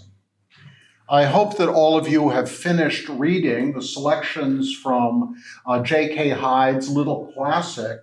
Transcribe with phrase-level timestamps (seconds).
[1.10, 6.32] I hope that all of you have finished reading the selections from uh, J.K.
[6.32, 8.02] Hyde's little classic,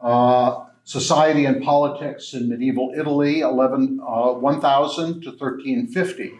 [0.00, 6.38] uh, Society and Politics in Medieval Italy, 11, uh, 1000 to 1350.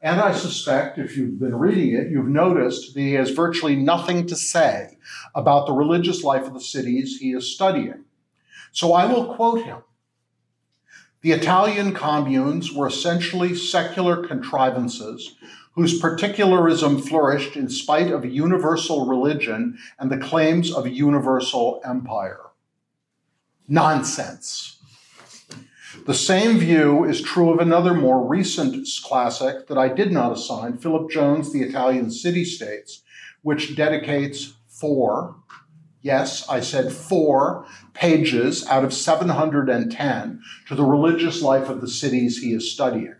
[0.00, 4.26] And I suspect, if you've been reading it, you've noticed that he has virtually nothing
[4.28, 4.96] to say
[5.34, 8.04] about the religious life of the cities he is studying.
[8.70, 9.78] So I will quote him.
[11.22, 15.34] The Italian communes were essentially secular contrivances
[15.72, 22.40] whose particularism flourished in spite of universal religion and the claims of a universal empire.
[23.66, 24.77] Nonsense.
[26.08, 30.78] The same view is true of another more recent classic that I did not assign,
[30.78, 33.02] Philip Jones' The Italian City States,
[33.42, 35.36] which dedicates four,
[36.00, 42.38] yes, I said four pages out of 710 to the religious life of the cities
[42.38, 43.16] he is studying.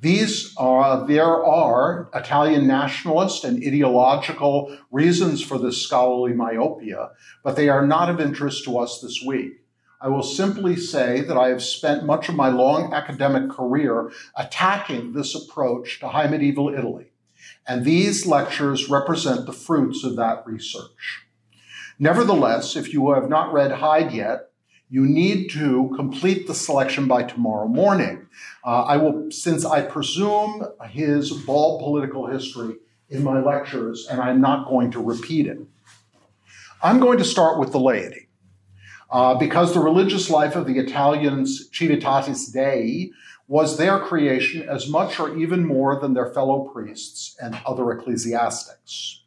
[0.00, 7.10] These are, there are Italian nationalist and ideological reasons for this scholarly myopia,
[7.44, 9.60] but they are not of interest to us this week.
[10.06, 15.14] I will simply say that I have spent much of my long academic career attacking
[15.14, 17.06] this approach to high medieval Italy,
[17.66, 21.24] and these lectures represent the fruits of that research.
[21.98, 24.50] Nevertheless, if you have not read Hyde yet,
[24.88, 28.28] you need to complete the selection by tomorrow morning.
[28.64, 32.76] Uh, I will, since I presume his bald political history
[33.08, 35.58] in my lectures, and I'm not going to repeat it.
[36.80, 38.25] I'm going to start with the laity.
[39.10, 43.12] Uh, because the religious life of the Italians, Civitatis Dei,
[43.48, 49.22] was their creation as much or even more than their fellow priests and other ecclesiastics.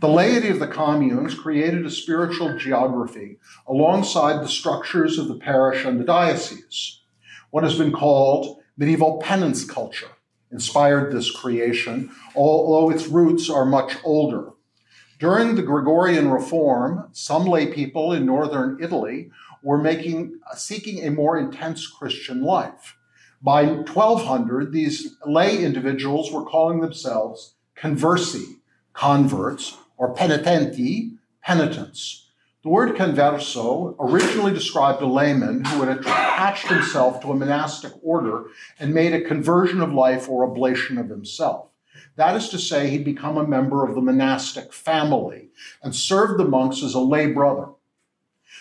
[0.00, 5.84] The laity of the communes created a spiritual geography alongside the structures of the parish
[5.84, 7.00] and the diocese.
[7.50, 10.10] What has been called medieval penance culture
[10.50, 14.50] inspired this creation, although its roots are much older.
[15.18, 19.30] During the Gregorian reform, some lay people in northern Italy
[19.64, 22.96] were making, uh, seeking a more intense Christian life.
[23.42, 28.58] By 1200, these lay individuals were calling themselves conversi,
[28.92, 32.26] converts, or penitenti, penitents.
[32.62, 38.46] The word converso originally described a layman who had attached himself to a monastic order
[38.78, 41.67] and made a conversion of life or oblation of himself.
[42.18, 45.50] That is to say, he'd become a member of the monastic family
[45.84, 47.68] and served the monks as a lay brother.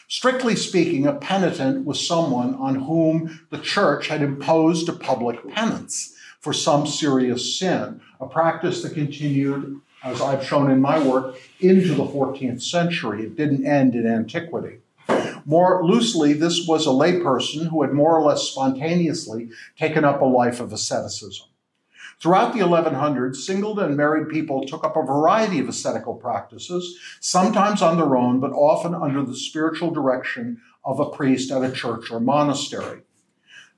[0.08, 6.16] Strictly speaking, a penitent was someone on whom the church had imposed a public penance
[6.40, 11.96] for some serious sin, a practice that continued, as I've shown in my work, into
[11.96, 13.24] the 14th century.
[13.24, 14.82] It didn't end in antiquity.
[15.46, 20.26] More loosely, this was a layperson who had more or less spontaneously taken up a
[20.26, 21.48] life of asceticism.
[22.20, 27.84] Throughout the 1100s, single and married people took up a variety of ascetical practices, sometimes
[27.84, 32.10] on their own, but often under the spiritual direction of a priest at a church
[32.10, 33.02] or monastery.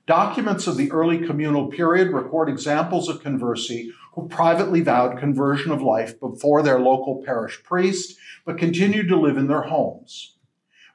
[0.06, 5.82] Documents of the early communal period record examples of conversi who privately vowed conversion of
[5.82, 8.16] life before their local parish priest,
[8.46, 10.36] but continued to live in their homes.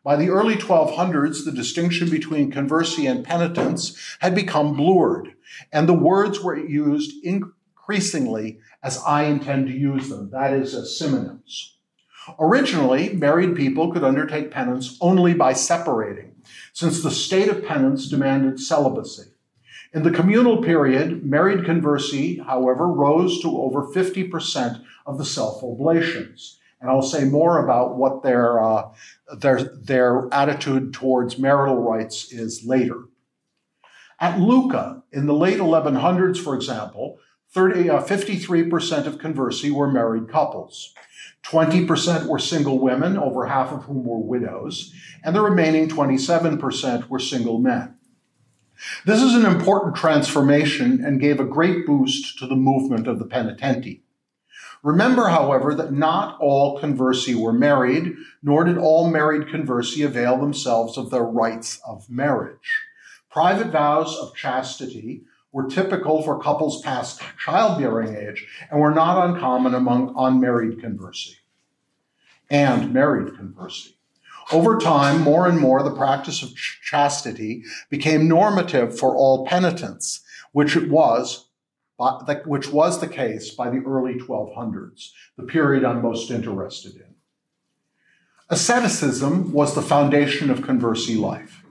[0.04, 5.35] By the early 1200s, the distinction between conversi and penitence had become blurred,
[5.72, 10.98] and the words were used increasingly as I intend to use them, that is, as
[10.98, 11.78] synonyms.
[12.40, 16.36] Originally, married people could undertake penance only by separating,
[16.74, 19.31] since the state of penance demanded celibacy.
[19.94, 26.60] In the communal period, married conversi, however, rose to over 50% of the self oblations
[26.81, 28.90] And I'll say more about what their, uh,
[29.38, 33.06] their, their attitude towards marital rights is later.
[34.20, 37.20] At Lucca, in the late 1100s, for example,
[37.54, 40.94] 30, uh, 53% of conversi were married couples.
[41.44, 47.20] 20% were single women, over half of whom were widows, and the remaining 27% were
[47.20, 47.96] single men.
[49.06, 53.26] This is an important transformation and gave a great boost to the movement of the
[53.26, 54.02] penitenti.
[54.84, 58.14] Remember, however, that not all conversi were married,
[58.44, 62.82] nor did all married conversi avail themselves of their rights of marriage.
[63.36, 69.76] Private vows of chastity were typical for couples past childbearing age and were not uncommon
[69.76, 71.34] among unmarried conversi
[72.50, 73.96] and married conversi.
[74.54, 80.22] Over time, more and more, the practice of chastity became normative for all penitents,
[80.54, 81.50] which it was,
[82.46, 87.16] which was the case by the early 1200s, the period I'm most interested in.
[88.50, 91.65] Asceticism was the foundation of conversi life.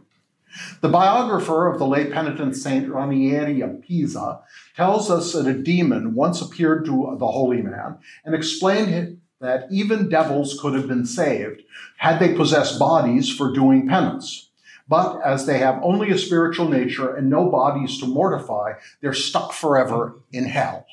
[0.80, 4.40] The biographer of the late penitent Saint Ranieri of Pisa
[4.76, 10.08] tells us that a demon once appeared to the holy man and explained that even
[10.08, 11.62] devils could have been saved
[11.98, 14.50] had they possessed bodies for doing penance.
[14.88, 19.52] But as they have only a spiritual nature and no bodies to mortify, they're stuck
[19.52, 20.86] forever in hell.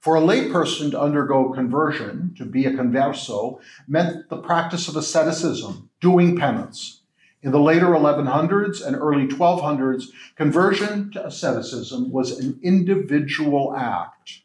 [0.00, 5.90] For a layperson to undergo conversion, to be a converso, meant the practice of asceticism,
[6.00, 7.01] doing penance,
[7.42, 10.06] in the later 1100s and early 1200s,
[10.36, 14.42] conversion to asceticism was an individual act,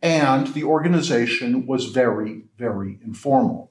[0.00, 3.70] and the organization was very, very informal.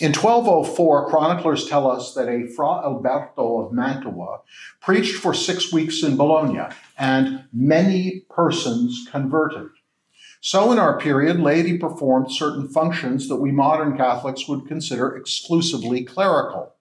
[0.00, 4.40] In 1204, chroniclers tell us that a Fra Alberto of Mantua
[4.80, 9.68] preached for six weeks in Bologna, and many persons converted.
[10.40, 16.02] So, in our period, laity performed certain functions that we modern Catholics would consider exclusively
[16.02, 16.74] clerical.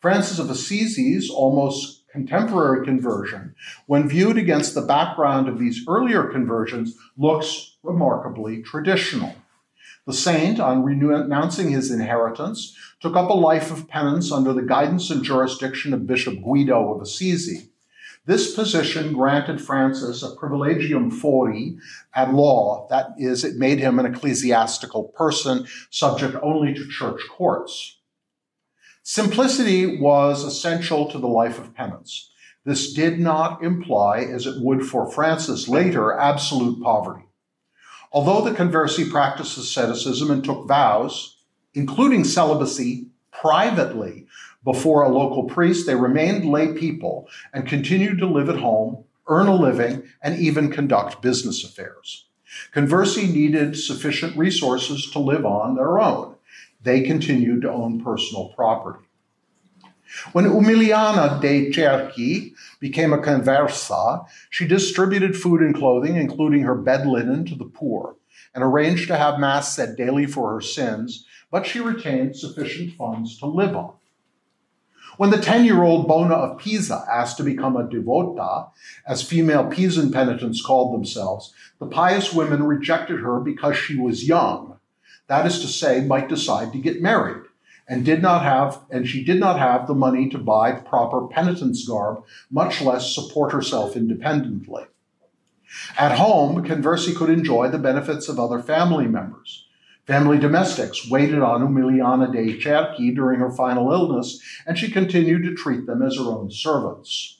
[0.00, 3.54] Francis of Assisi's almost contemporary conversion,
[3.86, 9.34] when viewed against the background of these earlier conversions, looks remarkably traditional.
[10.06, 15.10] The saint, on renouncing his inheritance, took up a life of penance under the guidance
[15.10, 17.68] and jurisdiction of Bishop Guido of Assisi.
[18.24, 21.76] This position granted Francis a privilegium fori
[22.14, 27.97] at law, that is, it made him an ecclesiastical person subject only to church courts.
[29.10, 32.30] Simplicity was essential to the life of penance.
[32.66, 37.24] This did not imply, as it would for Francis later, absolute poverty.
[38.12, 41.38] Although the conversi practiced asceticism and took vows,
[41.72, 44.26] including celibacy, privately
[44.62, 49.46] before a local priest, they remained lay people and continued to live at home, earn
[49.46, 52.26] a living, and even conduct business affairs.
[52.74, 56.34] Conversi needed sufficient resources to live on their own
[56.82, 59.04] they continued to own personal property.
[60.32, 67.06] When Umiliana de Cerchi became a conversa, she distributed food and clothing, including her bed
[67.06, 68.16] linen, to the poor,
[68.54, 73.38] and arranged to have Mass said daily for her sins, but she retained sufficient funds
[73.38, 73.94] to live on.
[75.18, 78.70] When the 10 year old Bona of Pisa asked to become a devota,
[79.06, 84.77] as female Pisan penitents called themselves, the pious women rejected her because she was young
[85.28, 87.44] that is to say, might decide to get married
[87.88, 91.86] and did not have and she did not have the money to buy proper penitence
[91.86, 94.84] garb, much less support herself independently.
[95.98, 99.66] At home, Conversi could enjoy the benefits of other family members.
[100.06, 105.54] Family domestics waited on Umiliana de Cerchi during her final illness, and she continued to
[105.54, 107.37] treat them as her own servants.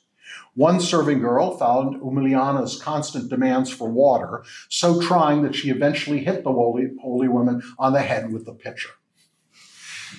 [0.59, 6.43] One serving girl found Umiliana's constant demands for water so trying that she eventually hit
[6.43, 8.91] the holy, holy woman on the head with the pitcher.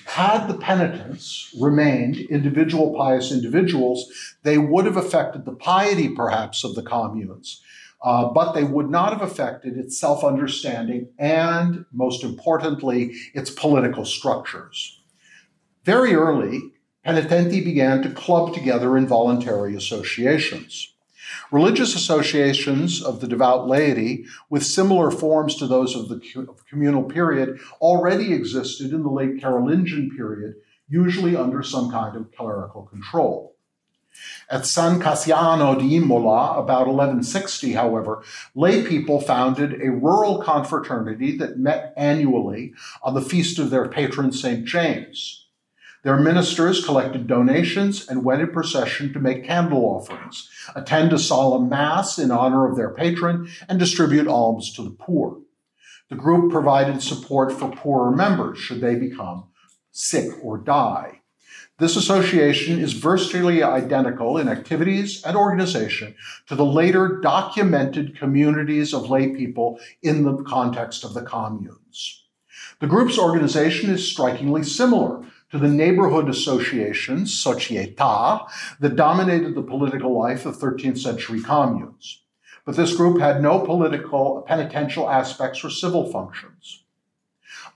[0.06, 4.10] Had the penitents remained individual pious individuals,
[4.42, 7.60] they would have affected the piety, perhaps, of the communes,
[8.02, 14.06] uh, but they would not have affected its self understanding and, most importantly, its political
[14.06, 15.02] structures.
[15.84, 16.72] Very early,
[17.04, 20.92] penitenti began to club together in voluntary associations.
[21.50, 26.20] Religious associations of the devout laity, with similar forms to those of the
[26.68, 30.54] communal period, already existed in the late Carolingian period,
[30.88, 33.54] usually under some kind of clerical control.
[34.50, 38.22] At San Cassiano di Imola, about 1160, however,
[38.54, 44.32] lay people founded a rural confraternity that met annually on the feast of their patron
[44.32, 44.64] St.
[44.64, 45.46] James.
[46.02, 51.68] Their ministers collected donations and went in procession to make candle offerings, attend a solemn
[51.68, 55.40] mass in honor of their patron, and distribute alms to the poor.
[56.08, 59.44] The group provided support for poorer members should they become
[59.92, 61.20] sick or die.
[61.78, 66.14] This association is virtually identical in activities and organization
[66.46, 72.24] to the later documented communities of lay people in the context of the communes.
[72.80, 80.16] The group's organization is strikingly similar to the neighborhood associations, società, that dominated the political
[80.16, 82.22] life of 13th century communes.
[82.64, 86.84] But this group had no political, penitential aspects or civil functions.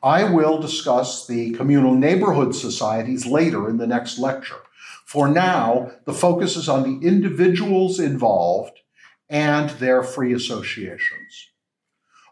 [0.02, 4.60] I will discuss the communal neighborhood societies later in the next lecture.
[5.04, 8.80] For now, the focus is on the individuals involved
[9.28, 11.48] and their free associations.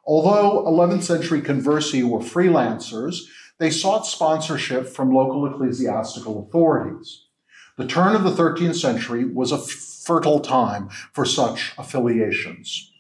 [0.05, 3.21] Although 11th century conversi were freelancers,
[3.63, 7.27] they sought sponsorship from local ecclesiastical authorities.
[7.77, 12.91] The turn of the 13th century was a fertile time for such affiliations.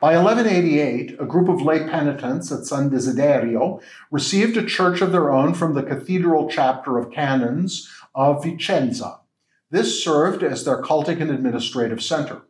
[0.00, 5.30] By 1188, a group of lay penitents at San Desiderio received a church of their
[5.30, 9.20] own from the cathedral chapter of canons of Vicenza.
[9.70, 12.40] This served as their cultic and administrative center.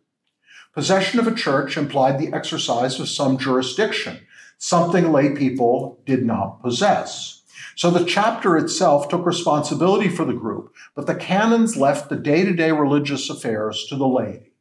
[0.73, 4.21] Possession of a church implied the exercise of some jurisdiction,
[4.63, 7.43] something lay people did not possess.
[7.75, 12.45] So the chapter itself took responsibility for the group, but the canons left the day
[12.45, 14.53] to day religious affairs to the laity.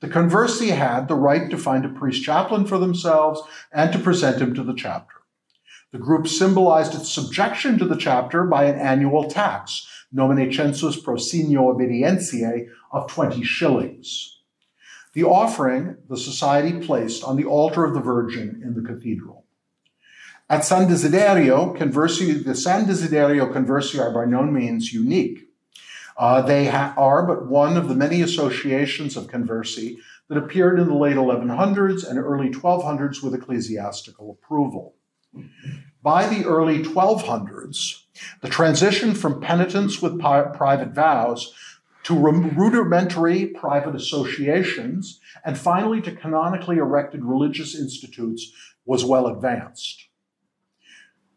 [0.00, 4.40] The conversi had the right to find a priest chaplain for themselves and to present
[4.40, 5.16] him to the chapter.
[5.90, 11.16] The group symbolized its subjection to the chapter by an annual tax, nomine census pro
[11.16, 14.32] signo obedientiae, of 20 shillings.
[15.14, 19.31] The offering the society placed on the altar of the Virgin in the cathedral.
[20.52, 25.48] At San Desiderio, the San Desiderio conversi are by no means unique.
[26.14, 29.96] Uh, they ha- are but one of the many associations of conversi
[30.28, 34.94] that appeared in the late 1100s and early 1200s with ecclesiastical approval.
[36.02, 38.02] By the early 1200s,
[38.42, 41.54] the transition from penitence with pi- private vows
[42.02, 48.52] to rudimentary private associations and finally to canonically erected religious institutes
[48.84, 50.08] was well advanced.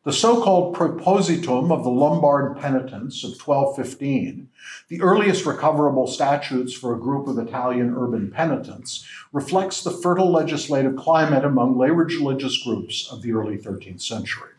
[0.05, 4.49] The so called propositum of the Lombard penitents of 1215,
[4.87, 10.95] the earliest recoverable statutes for a group of Italian urban penitents, reflects the fertile legislative
[10.95, 14.51] climate among lay religious groups of the early 13th century.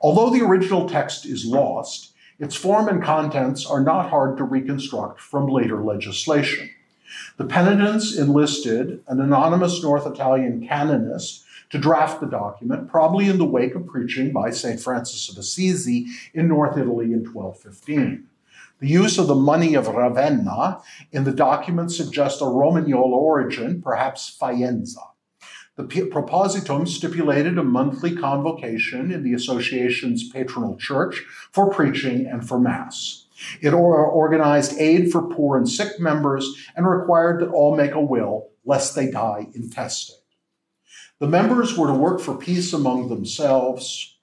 [0.00, 5.20] Although the original text is lost, its form and contents are not hard to reconstruct
[5.20, 6.68] from later legislation.
[7.36, 13.44] The penitents enlisted an anonymous North Italian canonist to draft the document, probably in the
[13.44, 14.78] wake of preaching by St.
[14.78, 18.28] Francis of Assisi in North Italy in 1215.
[18.80, 24.36] The use of the money of Ravenna in the document suggests a Romagnol origin, perhaps
[24.40, 25.08] Faenza.
[25.76, 32.60] The propositum stipulated a monthly convocation in the association's patronal church for preaching and for
[32.60, 33.26] Mass.
[33.62, 38.50] It organized aid for poor and sick members and required that all make a will
[38.64, 40.21] lest they die intestate.
[41.22, 44.16] The members were to work for peace among themselves,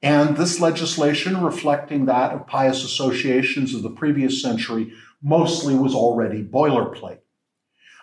[0.00, 6.42] and this legislation, reflecting that of pious associations of the previous century, mostly was already
[6.42, 7.18] boilerplate.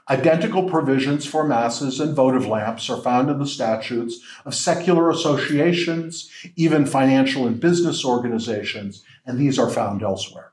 [0.08, 6.30] Identical provisions for masses and votive lamps are found in the statutes of secular associations,
[6.56, 10.51] even financial and business organizations, and these are found elsewhere.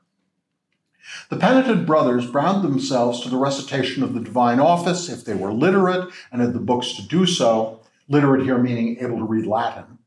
[1.29, 5.53] The penitent brothers bound themselves to the recitation of the divine office if they were
[5.53, 9.99] literate and had the books to do so, literate here meaning able to read Latin.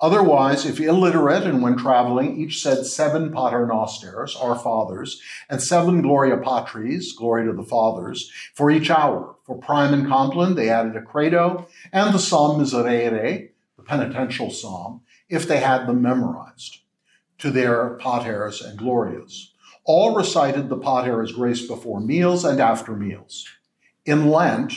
[0.00, 6.38] Otherwise, if illiterate and when traveling, each said seven paternosters, our fathers, and seven gloria
[6.38, 9.36] patris, glory to the fathers, for each hour.
[9.44, 15.02] For prime and compline, they added a credo and the psalm miserere, the penitential psalm,
[15.28, 16.78] if they had them memorized,
[17.38, 19.49] to their paters and glorias
[19.90, 23.44] all recited the Pater as grace before meals and after meals.
[24.06, 24.72] In Lent,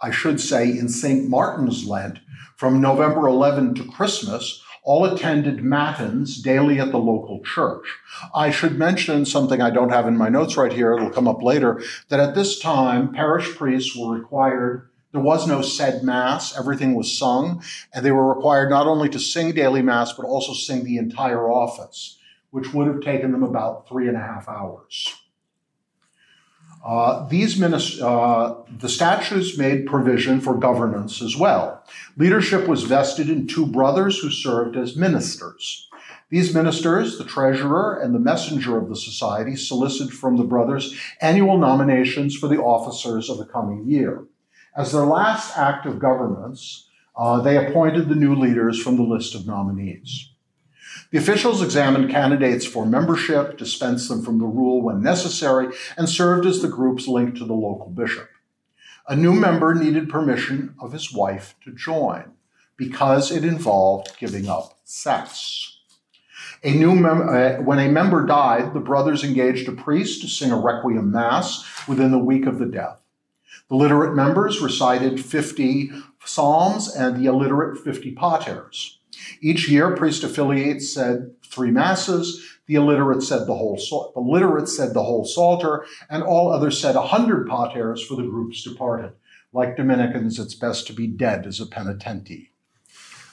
[0.00, 1.28] I should say in St.
[1.28, 2.20] Martin's Lent,
[2.56, 7.84] from November 11 to Christmas, all attended matins daily at the local church.
[8.32, 11.42] I should mention something I don't have in my notes right here, it'll come up
[11.42, 16.94] later, that at this time, parish priests were required there was no said mass, everything
[16.94, 20.82] was sung, and they were required not only to sing daily mass, but also sing
[20.82, 22.18] the entire office
[22.54, 25.12] which would have taken them about three and a half hours.
[26.86, 31.82] Uh, these uh, the statutes made provision for governance as well.
[32.16, 35.88] Leadership was vested in two brothers who served as ministers.
[36.30, 41.58] These ministers, the treasurer and the messenger of the society, solicited from the brothers annual
[41.58, 44.26] nominations for the officers of the coming year.
[44.76, 49.34] As their last act of governance, uh, they appointed the new leaders from the list
[49.34, 50.33] of nominees.
[51.10, 56.46] The officials examined candidates for membership, dispensed them from the rule when necessary, and served
[56.46, 58.28] as the group's link to the local bishop.
[59.06, 62.32] A new member needed permission of his wife to join
[62.76, 65.78] because it involved giving up sex.
[66.62, 70.50] A new mem- uh, when a member died, the brothers engaged a priest to sing
[70.50, 72.96] a requiem mass within the week of the death.
[73.68, 75.90] The literate members recited 50
[76.24, 79.00] psalms and the illiterate 50 paters.
[79.40, 82.44] Each year, priest affiliates said three masses.
[82.66, 83.76] The illiterate said the whole
[84.14, 88.22] the literate said the whole psalter, and all others said a hundred paters for the
[88.22, 89.12] groups departed.
[89.52, 92.48] Like Dominicans, it's best to be dead as a penitente.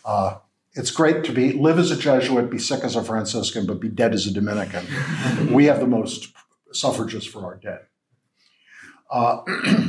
[0.03, 0.38] Uh,
[0.74, 3.89] it's great to be live as a Jesuit, be sick as a Franciscan, but be
[3.89, 4.86] dead as a Dominican.
[5.53, 6.33] we have the most
[6.71, 7.81] suffrages for our dead.
[9.10, 9.41] Uh,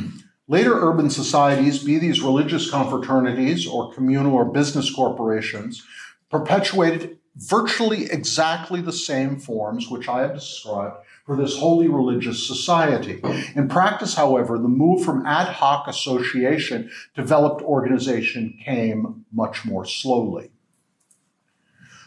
[0.47, 5.83] later urban societies, be these religious confraternities or communal or business corporations,
[6.29, 13.21] perpetuated virtually exactly the same forms which I have described for this wholly religious society.
[13.55, 20.51] In practice, however, the move from ad hoc association developed organization came much more slowly.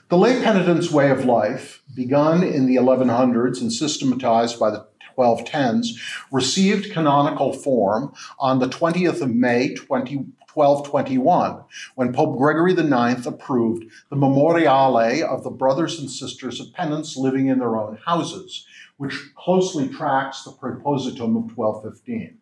[0.08, 5.98] The lay penitent's way of life, begun in the 1100s and systematized by the 1210s,
[6.30, 11.62] received canonical form on the 20th of May 20, 1221
[11.96, 17.48] when Pope Gregory IX approved the Memoriale of the brothers and sisters of penance living
[17.48, 22.38] in their own houses, which closely tracks the Propositum of 1215.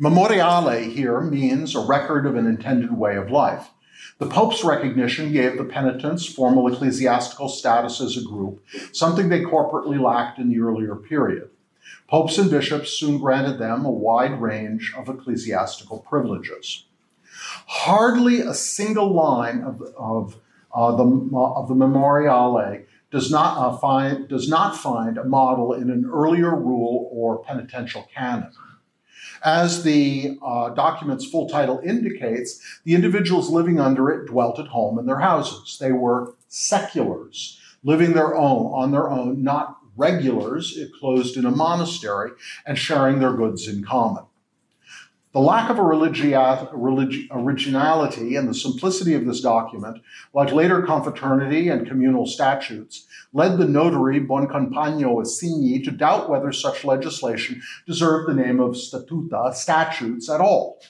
[0.00, 3.70] Memoriale here means a record of an intended way of life.
[4.18, 10.00] The Pope's recognition gave the penitents formal ecclesiastical status as a group, something they corporately
[10.00, 11.50] lacked in the earlier period.
[12.08, 16.84] Popes and bishops soon granted them a wide range of ecclesiastical privileges.
[17.66, 20.40] Hardly a single line of, of,
[20.74, 25.90] uh, the, of the Memoriale does not, uh, find, does not find a model in
[25.90, 28.52] an earlier rule or penitential canon.
[29.42, 34.98] As the uh, document's full title indicates, the individuals living under it dwelt at home
[34.98, 35.78] in their houses.
[35.80, 42.30] They were seculars, living their own on their own, not regulars closed in a monastery
[42.64, 44.24] and sharing their goods in common.
[45.34, 49.98] The lack of a religi- originality and the simplicity of this document,
[50.32, 56.82] like later confraternity and communal statutes, led the notary Boncompagno Assigni to doubt whether such
[56.82, 60.80] legislation deserved the name of statuta, statutes, at all.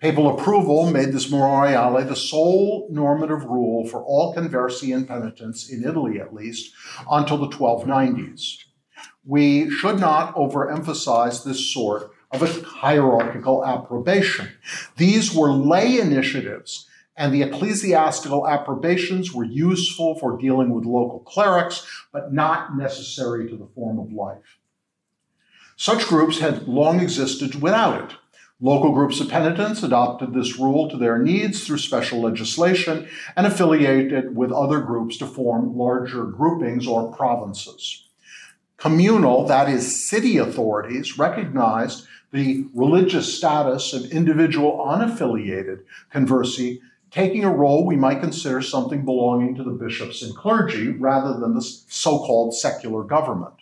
[0.00, 5.84] Papal approval made this memoriale the sole normative rule for all conversi and penitents, in
[5.84, 6.72] Italy at least,
[7.10, 8.64] until the 1290s.
[9.26, 14.48] We should not overemphasize this sort of a hierarchical approbation.
[14.96, 16.88] These were lay initiatives
[17.20, 23.58] and the ecclesiastical approbations were useful for dealing with local clerics, but not necessary to
[23.58, 24.58] the form of life.
[25.76, 28.16] Such groups had long existed without it.
[28.62, 34.36] Local groups of penitents adopted this rule to their needs through special legislation and affiliated
[34.36, 38.06] with other groups to form larger groupings or provinces.
[38.76, 45.80] Communal, that is, city authorities, recognized the religious status of individual unaffiliated
[46.12, 51.38] conversi taking a role we might consider something belonging to the bishops and clergy rather
[51.38, 53.54] than the so called secular government.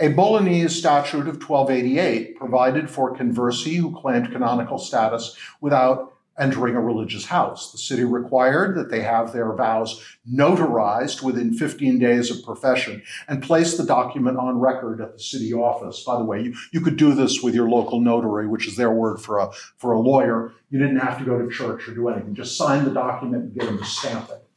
[0.00, 6.80] A Bolognese statute of 1288 provided for conversi who claimed canonical status without entering a
[6.80, 7.72] religious house.
[7.72, 13.42] The city required that they have their vows notarized within 15 days of profession and
[13.42, 16.04] place the document on record at the city office.
[16.04, 18.92] By the way, you, you could do this with your local notary, which is their
[18.92, 20.52] word for a, for a lawyer.
[20.70, 22.36] You didn't have to go to church or do anything.
[22.36, 24.47] Just sign the document and get them to stamp it.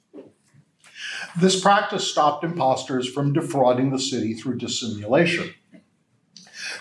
[1.39, 5.53] This practice stopped impostors from defrauding the city through dissimulation.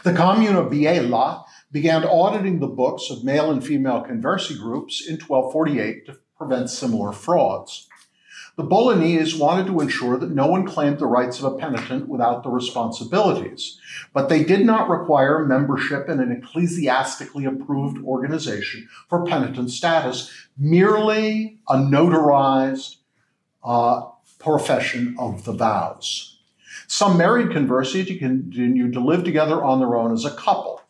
[0.03, 5.15] The commune of Biella began auditing the books of male and female conversi groups in
[5.15, 7.87] 1248 to prevent similar frauds.
[8.57, 12.43] The Bolognese wanted to ensure that no one claimed the rights of a penitent without
[12.43, 13.79] the responsibilities,
[14.13, 21.61] but they did not require membership in an ecclesiastically approved organization for penitent status, merely
[21.69, 22.97] a notarized
[23.63, 24.03] uh,
[24.41, 26.39] profession of the vows.
[26.89, 30.83] Some married conversi continued to live together on their own as a couple.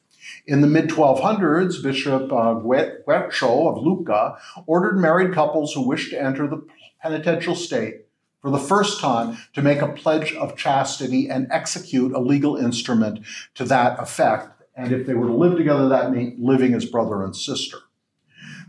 [0.47, 6.21] In the mid 1200s, Bishop uh, Guercio of Lucca ordered married couples who wished to
[6.21, 6.67] enter the
[7.03, 8.07] penitential state
[8.41, 13.21] for the first time to make a pledge of chastity and execute a legal instrument
[13.55, 14.63] to that effect.
[14.75, 17.79] And if they were to live together, that meant living as brother and sister.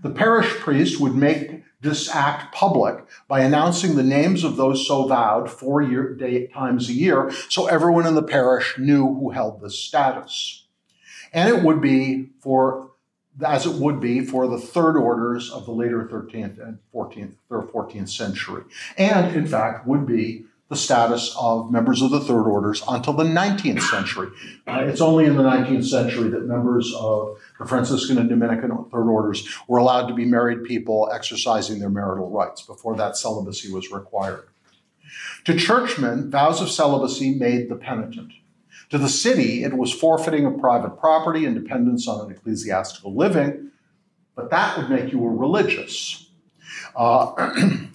[0.03, 5.07] The parish priest would make this act public by announcing the names of those so
[5.07, 9.61] vowed four year, day, times a year so everyone in the parish knew who held
[9.61, 10.65] this status.
[11.33, 12.91] And it would be for
[13.45, 17.63] as it would be for the third orders of the later 13th and 14th or
[17.63, 18.63] 14th century,
[18.97, 23.25] and in fact would be the status of members of the third orders until the
[23.25, 24.29] 19th century.
[24.65, 29.09] Uh, it's only in the 19th century that members of the Franciscan and Dominican third
[29.09, 32.61] orders were allowed to be married people exercising their marital rights.
[32.61, 34.47] Before that, celibacy was required.
[35.43, 38.31] To churchmen, vows of celibacy made the penitent.
[38.91, 43.71] To the city, it was forfeiting of private property and dependence on an ecclesiastical living,
[44.37, 46.29] but that would make you a religious.
[46.95, 47.51] Uh,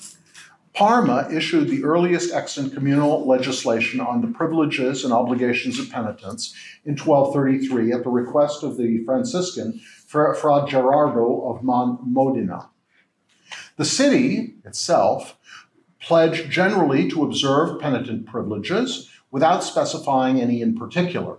[0.77, 6.99] Parma issued the earliest extant communal legislation on the privileges and obligations of penitents in
[6.99, 12.69] 1233 at the request of the Franciscan Fra Gerardo of Modena.
[13.79, 15.39] The city itself
[15.99, 21.39] pledged generally to observe penitent privileges without specifying any in particular.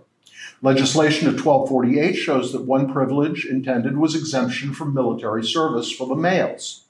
[0.62, 6.16] Legislation of 1248 shows that one privilege intended was exemption from military service for the
[6.16, 6.82] males.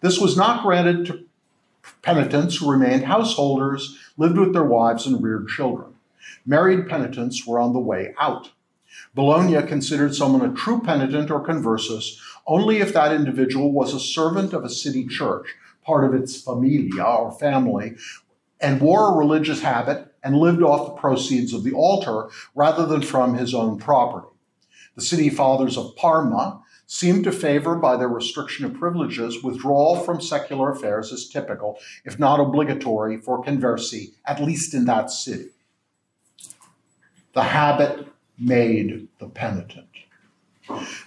[0.00, 1.24] This was not granted to
[2.02, 5.94] penitents who remained householders, lived with their wives, and reared children.
[6.44, 8.50] Married penitents were on the way out.
[9.14, 14.52] Bologna considered someone a true penitent or conversus only if that individual was a servant
[14.52, 17.94] of a city church, part of its familia or family,
[18.60, 23.02] and wore a religious habit and lived off the proceeds of the altar rather than
[23.02, 24.28] from his own property.
[24.94, 30.20] The city fathers of Parma seem to favor, by their restriction of privileges, withdrawal from
[30.20, 35.50] secular affairs as typical, if not obligatory, for conversi, at least in that city.
[37.32, 39.86] The habit made the penitent.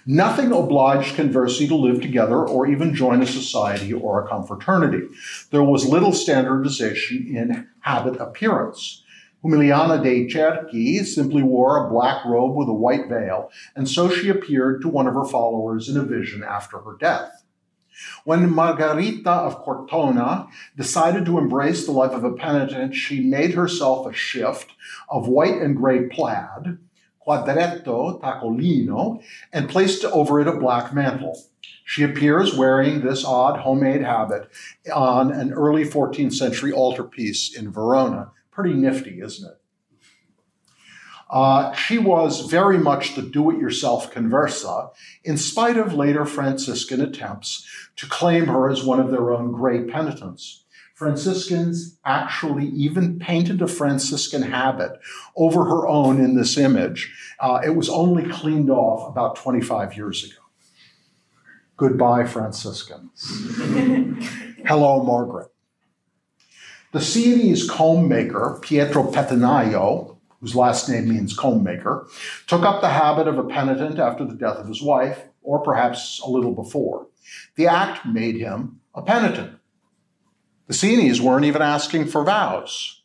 [0.04, 5.08] Nothing obliged conversi to live together or even join a society or a confraternity.
[5.50, 9.02] There was little standardization in habit appearance.
[9.46, 14.28] Umiliana de Cerchi simply wore a black robe with a white veil, and so she
[14.28, 17.44] appeared to one of her followers in a vision after her death.
[18.24, 24.04] When Margarita of Cortona decided to embrace the life of a penitent, she made herself
[24.04, 24.72] a shift
[25.08, 26.78] of white and gray plaid,
[27.24, 31.40] quadretto tacolino, and placed over it a black mantle.
[31.84, 34.50] She appears wearing this odd homemade habit
[34.92, 38.32] on an early 14th century altarpiece in Verona.
[38.56, 39.58] Pretty nifty, isn't it?
[41.28, 44.92] Uh, she was very much the do it yourself conversa,
[45.22, 49.90] in spite of later Franciscan attempts to claim her as one of their own great
[49.90, 50.64] penitents.
[50.94, 54.92] Franciscans actually even painted a Franciscan habit
[55.36, 57.14] over her own in this image.
[57.38, 60.40] Uh, it was only cleaned off about 25 years ago.
[61.76, 63.22] Goodbye, Franciscans.
[64.64, 65.50] Hello, Margaret.
[66.96, 72.08] The Sienese comb maker, Pietro Pettinaio, whose last name means comb maker,
[72.46, 76.22] took up the habit of a penitent after the death of his wife, or perhaps
[76.24, 77.08] a little before.
[77.56, 79.58] The act made him a penitent.
[80.68, 83.02] The Sienese weren't even asking for vows.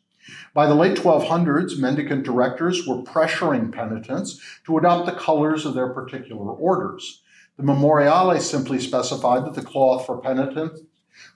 [0.54, 5.90] By the late 1200s, mendicant directors were pressuring penitents to adopt the colors of their
[5.90, 7.20] particular orders.
[7.58, 10.80] The Memoriale simply specified that the cloth for penitents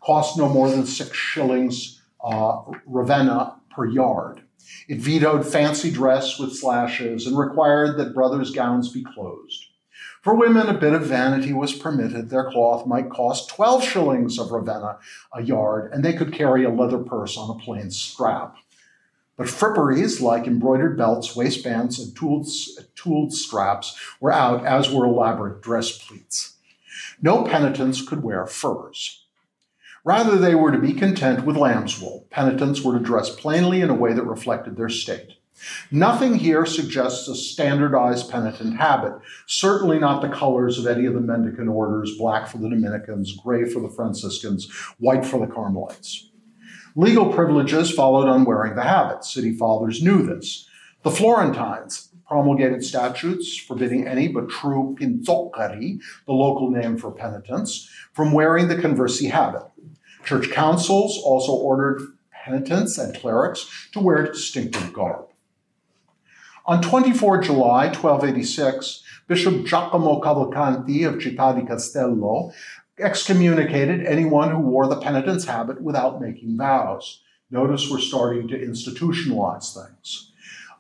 [0.00, 1.95] cost no more than six shillings
[2.26, 4.42] uh, Ravenna per yard.
[4.88, 9.66] It vetoed fancy dress with slashes and required that brothers' gowns be closed.
[10.22, 12.30] For women, a bit of vanity was permitted.
[12.30, 14.98] Their cloth might cost 12 shillings of Ravenna
[15.32, 18.56] a yard, and they could carry a leather purse on a plain strap.
[19.36, 22.48] But fripperies like embroidered belts, waistbands, and tooled,
[22.96, 26.56] tooled straps were out, as were elaborate dress pleats.
[27.22, 29.25] No penitents could wear furs.
[30.06, 32.28] Rather, they were to be content with lamb's wool.
[32.30, 35.32] Penitents were to dress plainly in a way that reflected their state.
[35.90, 39.14] Nothing here suggests a standardized penitent habit,
[39.46, 43.64] certainly not the colors of any of the mendicant orders black for the Dominicans, gray
[43.64, 46.30] for the Franciscans, white for the Carmelites.
[46.94, 49.24] Legal privileges followed on wearing the habit.
[49.24, 50.68] City fathers knew this.
[51.02, 58.32] The Florentines promulgated statutes forbidding any but true pinzoccari, the local name for penitents, from
[58.32, 59.62] wearing the conversi habit.
[60.26, 65.26] Church councils also ordered penitents and clerics to wear distinctive garb.
[66.66, 72.52] On 24 July 1286, Bishop Giacomo Cavalcanti of Città di Castello
[72.98, 77.22] excommunicated anyone who wore the penitent's habit without making vows.
[77.50, 80.32] Notice we're starting to institutionalize things.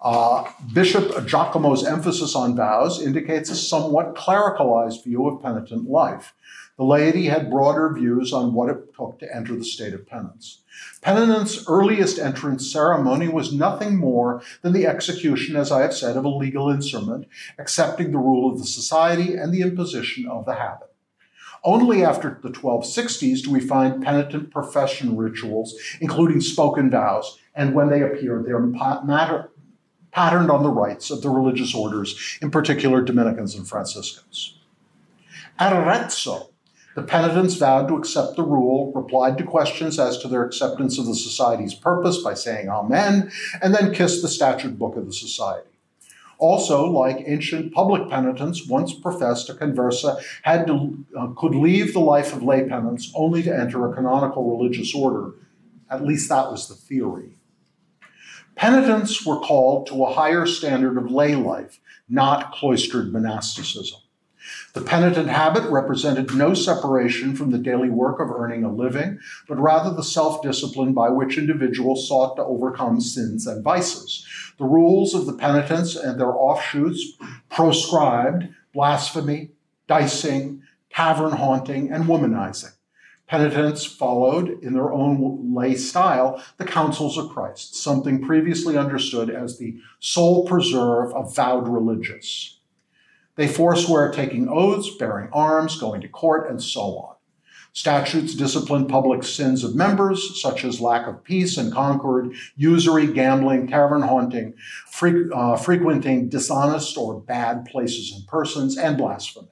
[0.02, 6.34] Uh, Bishop Giacomo's emphasis on vows indicates a somewhat clericalized view of penitent life.
[6.76, 10.62] The laity had broader views on what it took to enter the state of penance.
[11.00, 16.26] Penitent's earliest entrance ceremony was nothing more than the execution, as I have said, of
[16.26, 20.92] a legal instrument, accepting the rule of the society and the imposition of the habit.
[21.64, 27.88] Only after the 1260s do we find penitent profession rituals, including spoken vows, and when
[27.88, 29.50] they appear, they're matter,
[30.12, 34.58] patterned on the rites of the religious orders, in particular Dominicans and Franciscans.
[35.58, 36.50] Arezzo,
[36.96, 41.04] the penitents vowed to accept the rule, replied to questions as to their acceptance of
[41.04, 43.30] the society's purpose by saying Amen,
[43.62, 45.68] and then kissed the statute book of the society.
[46.38, 52.00] Also, like ancient public penitents once professed, a conversa had to, uh, could leave the
[52.00, 55.32] life of lay penance only to enter a canonical religious order.
[55.90, 57.36] At least that was the theory.
[58.54, 61.78] Penitents were called to a higher standard of lay life,
[62.08, 63.98] not cloistered monasticism.
[64.72, 69.58] The penitent habit represented no separation from the daily work of earning a living, but
[69.58, 74.26] rather the self discipline by which individuals sought to overcome sins and vices.
[74.58, 77.12] The rules of the penitents and their offshoots
[77.50, 79.50] proscribed blasphemy,
[79.86, 82.72] dicing, tavern haunting, and womanizing.
[83.26, 89.58] Penitents followed, in their own lay style, the counsels of Christ, something previously understood as
[89.58, 92.55] the sole preserve of vowed religious.
[93.36, 97.16] They forswear taking oaths, bearing arms, going to court, and so on.
[97.72, 103.66] Statutes discipline public sins of members, such as lack of peace and concord, usury, gambling,
[103.66, 104.54] tavern haunting,
[104.90, 109.48] fre- uh, frequenting dishonest or bad places and persons, and blasphemy.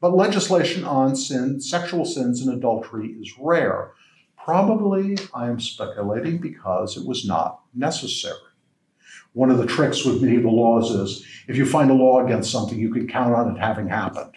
[0.00, 3.90] But legislation on sin, sexual sins and adultery is rare.
[4.38, 8.36] Probably, I am speculating, because it was not necessary.
[9.36, 12.78] One of the tricks with medieval laws is if you find a law against something,
[12.78, 14.32] you can count on it having happened.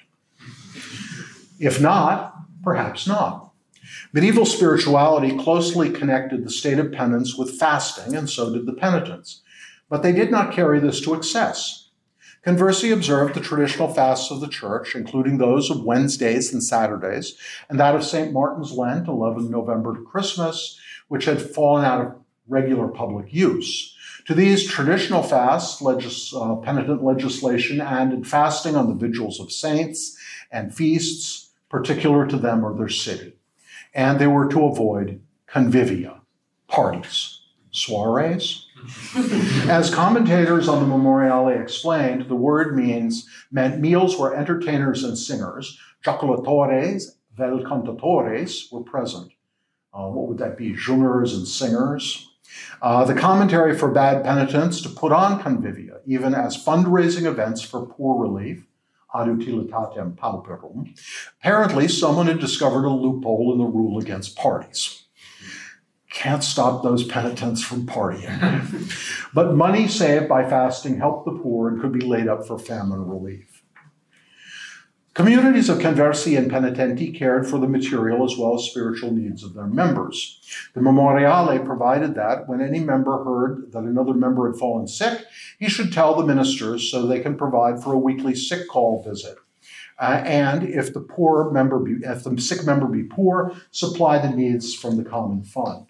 [1.57, 3.53] If not, perhaps not.
[4.11, 9.41] Medieval spirituality closely connected the state of penance with fasting, and so did the penitents.
[9.87, 11.91] But they did not carry this to excess.
[12.45, 17.37] Conversi observed the traditional fasts of the church, including those of Wednesdays and Saturdays,
[17.69, 18.33] and that of St.
[18.33, 22.15] Martin's Lent, 11 November to Christmas, which had fallen out of
[22.49, 23.95] regular public use.
[24.29, 30.15] To these traditional fasts, legis- uh, penitent legislation added fasting on the vigils of saints
[30.51, 33.33] and feasts, particular to them or their city.
[33.91, 35.19] And they were to avoid
[35.51, 36.19] convivia,
[36.67, 37.39] parties,
[37.73, 38.65] soirees.
[39.67, 45.79] As commentators on the Memoriale explained, the word means meant meals where entertainers and singers,
[46.05, 49.31] joculatores, vel cantatores, were present.
[49.91, 50.73] Uh, what would that be?
[50.73, 52.28] Jungers and singers,
[52.81, 58.21] uh, the commentary forbade penitents to put on convivia, even as fundraising events for poor
[58.21, 58.65] relief,
[59.13, 60.97] ad utilitatem pauperum.
[61.39, 65.03] Apparently, someone had discovered a loophole in the rule against parties.
[66.11, 69.29] Can't stop those penitents from partying.
[69.33, 73.07] but money saved by fasting helped the poor and could be laid up for famine
[73.07, 73.48] relief.
[75.19, 79.53] Communities of conversi and penitenti cared for the material as well as spiritual needs of
[79.53, 80.39] their members.
[80.73, 85.25] The Memoriale provided that when any member heard that another member had fallen sick,
[85.59, 89.35] he should tell the ministers so they can provide for a weekly sick call visit.
[89.99, 94.33] Uh, and if the poor member be, if the sick member be poor, supply the
[94.33, 95.87] needs from the common fund.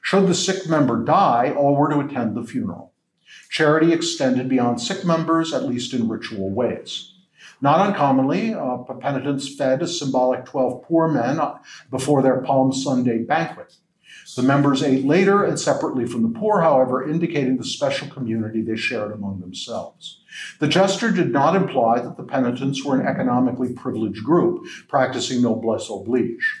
[0.00, 2.92] Should the sick member die, all were to attend the funeral.
[3.50, 7.14] Charity extended beyond sick members, at least in ritual ways.
[7.60, 11.40] Not uncommonly, uh, penitents fed a symbolic 12 poor men
[11.90, 13.76] before their Palm Sunday banquet.
[14.36, 18.76] The members ate later and separately from the poor, however, indicating the special community they
[18.76, 20.20] shared among themselves.
[20.60, 25.88] The gesture did not imply that the penitents were an economically privileged group practicing noblesse
[25.90, 26.60] oblige.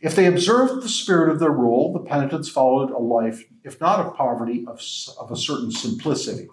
[0.00, 4.00] If they observed the spirit of their rule, the penitents followed a life, if not
[4.00, 4.82] of poverty, of,
[5.20, 6.48] of a certain simplicity.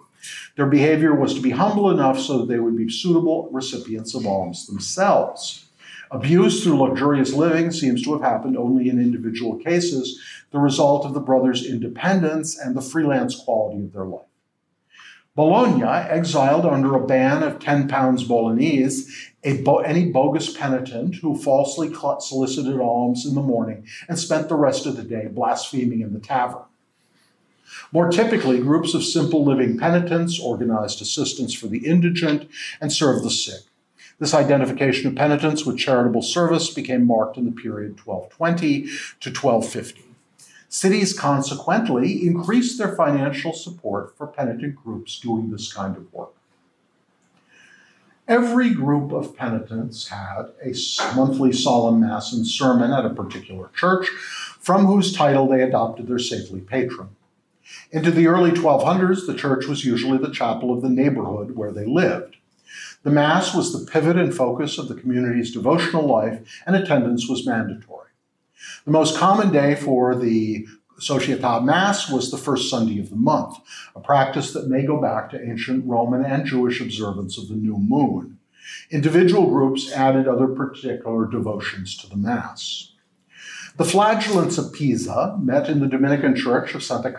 [0.56, 4.26] Their behavior was to be humble enough so that they would be suitable recipients of
[4.26, 5.66] alms themselves.
[6.12, 10.20] Abuse through luxurious living seems to have happened only in individual cases,
[10.52, 14.26] the result of the brothers' independence and the freelance quality of their life.
[15.36, 19.10] Bologna exiled under a ban of 10 pounds Bolognese
[19.64, 24.86] bo- any bogus penitent who falsely solicited alms in the morning and spent the rest
[24.86, 26.64] of the day blaspheming in the tavern.
[27.92, 32.50] More typically, groups of simple living penitents organized assistance for the indigent
[32.82, 33.62] and served the sick.
[34.20, 38.82] This identification of penitents with charitable service became marked in the period 1220
[39.22, 40.04] to 1250.
[40.68, 46.34] Cities consequently increased their financial support for penitent groups doing this kind of work.
[48.28, 50.76] Every group of penitents had a
[51.16, 54.08] monthly solemn mass and sermon at a particular church,
[54.60, 57.10] from whose title they adopted their saintly patron.
[57.92, 61.86] Into the early 1200s, the church was usually the chapel of the neighborhood where they
[61.86, 62.38] lived.
[63.04, 67.48] The Mass was the pivot and focus of the community's devotional life, and attendance was
[67.48, 68.10] mandatory.
[68.86, 70.68] The most common day for the
[71.00, 73.58] Societas Mass was the first Sunday of the month,
[73.96, 77.78] a practice that may go back to ancient Roman and Jewish observance of the new
[77.78, 78.38] moon.
[78.92, 82.89] Individual groups added other particular devotions to the Mass.
[83.80, 87.14] The flagellants of Pisa met in the Dominican Church of Santa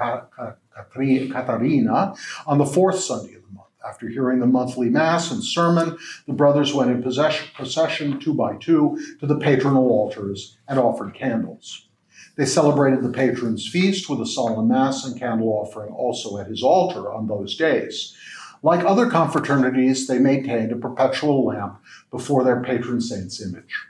[1.33, 2.15] Caterina
[2.47, 3.69] on the fourth Sunday of the month.
[3.83, 5.97] After hearing the monthly Mass and sermon,
[6.27, 11.89] the brothers went in procession two by two to the patronal altars and offered candles.
[12.37, 16.63] They celebrated the patron's feast with a solemn Mass and candle offering also at his
[16.63, 18.15] altar on those days.
[18.63, 23.87] Like other confraternities, they maintained a perpetual lamp before their patron saint's image.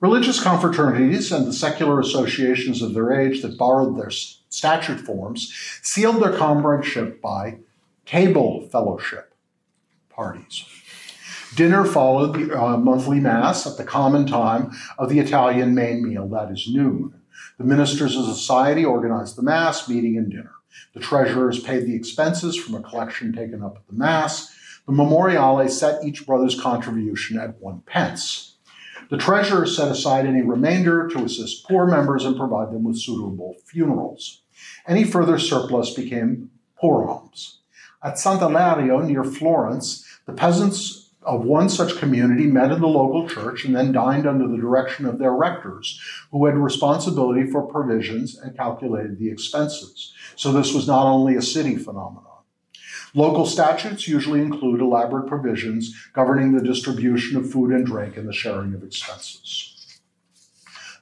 [0.00, 6.22] Religious confraternities and the secular associations of their age that borrowed their statute forms sealed
[6.22, 7.58] their comradeship by
[8.06, 9.34] table fellowship
[10.08, 10.64] parties.
[11.54, 16.26] Dinner followed the uh, monthly Mass at the common time of the Italian main meal,
[16.28, 17.14] that is noon.
[17.58, 20.52] The ministers of society organized the Mass, meeting, and dinner.
[20.94, 24.54] The treasurers paid the expenses from a collection taken up at the Mass.
[24.86, 28.56] The memoriale set each brother's contribution at one pence.
[29.10, 33.56] The treasurer set aside any remainder to assist poor members and provide them with suitable
[33.66, 34.42] funerals.
[34.86, 37.58] Any further surplus became poor homes.
[38.04, 43.64] At Sant'Ilario, near Florence, the peasants of one such community met in the local church
[43.64, 48.56] and then dined under the direction of their rectors, who had responsibility for provisions and
[48.56, 50.14] calculated the expenses.
[50.36, 52.29] So this was not only a city phenomenon.
[53.14, 58.32] Local statutes usually include elaborate provisions governing the distribution of food and drink and the
[58.32, 59.98] sharing of expenses.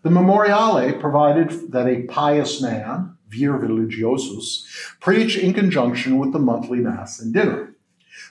[0.03, 4.65] The Memoriale provided that a pious man, vir religiosus,
[5.01, 7.75] preach in conjunction with the monthly Mass and dinner.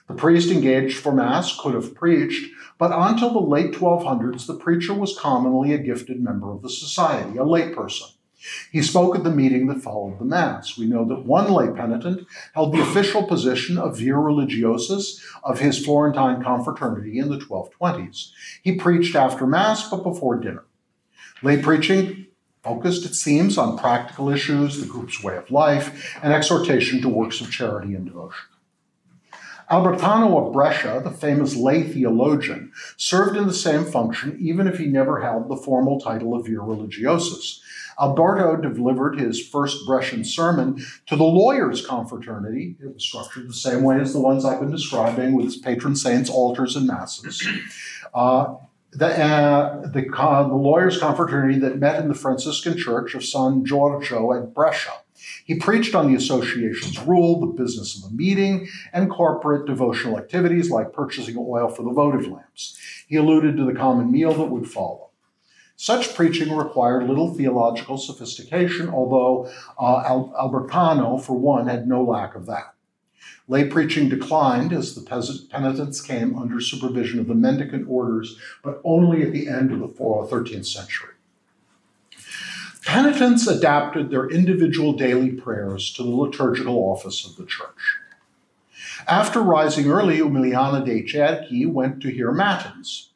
[0.08, 4.94] The priest engaged for Mass could have preached, but until the late 1200s, the preacher
[4.94, 8.17] was commonly a gifted member of the society, a layperson.
[8.72, 10.78] He spoke at the meeting that followed the Mass.
[10.78, 15.84] We know that one lay penitent held the official position of vir religiosus of his
[15.84, 18.32] Florentine confraternity in the 1220s.
[18.62, 20.66] He preached after Mass but before dinner.
[21.42, 22.28] Lay preaching
[22.64, 27.40] focused, it seems, on practical issues, the group's way of life, and exhortation to works
[27.40, 28.46] of charity and devotion.
[29.70, 34.86] Albertano of Brescia, the famous lay theologian, served in the same function even if he
[34.86, 37.60] never held the formal title of vir religiosus.
[38.00, 42.76] Alberto delivered his first Brescian sermon to the lawyers' confraternity.
[42.80, 45.96] It was structured the same way as the ones I've been describing, with its patron
[45.96, 47.46] saints, altars, and masses.
[48.14, 48.56] Uh,
[48.92, 53.66] the, uh, the, uh, the, lawyers' confraternity that met in the Franciscan Church of San
[53.66, 54.94] Giorgio at Brescia.
[55.46, 60.70] He preached on the association's rule, the business of the meeting, and corporate devotional activities
[60.70, 62.80] like purchasing oil for the votive lamps.
[63.08, 65.10] He alluded to the common meal that would follow.
[65.80, 69.46] Such preaching required little theological sophistication, although
[69.80, 72.74] uh, Al- Albertano, for one, had no lack of that.
[73.48, 75.02] Lay preaching declined as the
[75.50, 79.88] penitents came under supervision of the mendicant orders, but only at the end of the
[79.88, 81.14] 13th century.
[82.84, 88.00] Penitents adapted their individual daily prayers to the liturgical office of the church.
[89.08, 93.12] After rising early, Umiliana de Cerchi went to hear matins.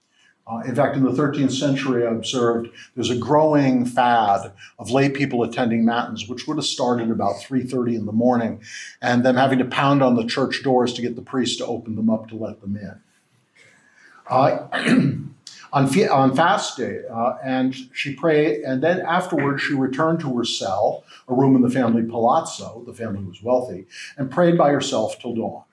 [0.51, 5.07] Uh, in fact, in the 13th century, I observed there's a growing fad of lay
[5.07, 8.61] people attending matins, which would have started about 3:30 in the morning,
[9.01, 11.95] and them having to pound on the church doors to get the priest to open
[11.95, 12.99] them up to let them in.
[14.29, 14.67] Uh,
[15.73, 20.43] on, on fast day, uh, and she prayed, and then afterwards she returned to her
[20.43, 22.83] cell, a room in the family palazzo.
[22.85, 23.85] The family was wealthy,
[24.17, 25.63] and prayed by herself till dawn.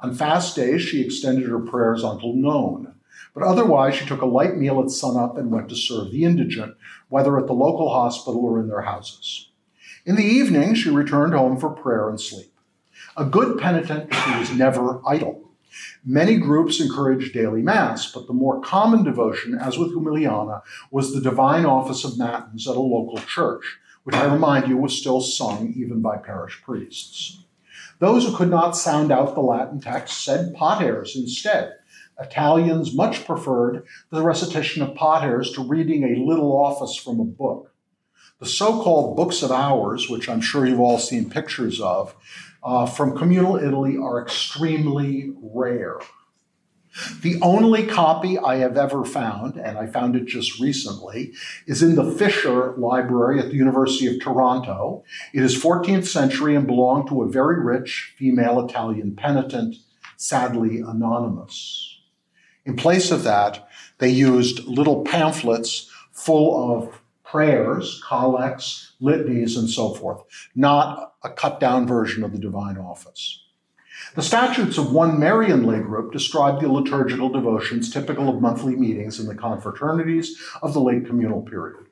[0.00, 2.94] On fast days, she extended her prayers until noon.
[3.38, 6.74] But otherwise, she took a light meal at sunup and went to serve the indigent,
[7.08, 9.50] whether at the local hospital or in their houses.
[10.04, 12.52] In the evening, she returned home for prayer and sleep.
[13.16, 15.52] A good penitent, she was never idle.
[16.04, 21.20] Many groups encouraged daily mass, but the more common devotion, as with Umiliana, was the
[21.20, 25.72] divine office of matins at a local church, which I remind you was still sung
[25.76, 27.44] even by parish priests.
[28.00, 31.77] Those who could not sound out the Latin text said paters instead,
[32.20, 37.72] Italians much preferred the recitation of paters to reading a little office from a book.
[38.40, 42.14] The so called books of hours, which I'm sure you've all seen pictures of,
[42.62, 45.98] uh, from communal Italy are extremely rare.
[47.22, 51.32] The only copy I have ever found, and I found it just recently,
[51.66, 55.04] is in the Fisher Library at the University of Toronto.
[55.32, 59.76] It is 14th century and belonged to a very rich female Italian penitent,
[60.16, 61.87] sadly anonymous.
[62.68, 63.66] In place of that,
[63.96, 70.22] they used little pamphlets full of prayers, collects, litanies, and so forth,
[70.54, 73.42] not a cut down version of the divine office.
[74.16, 79.18] The statutes of one Marian lay group describe the liturgical devotions typical of monthly meetings
[79.18, 80.28] in the confraternities
[80.60, 81.87] of the late communal period.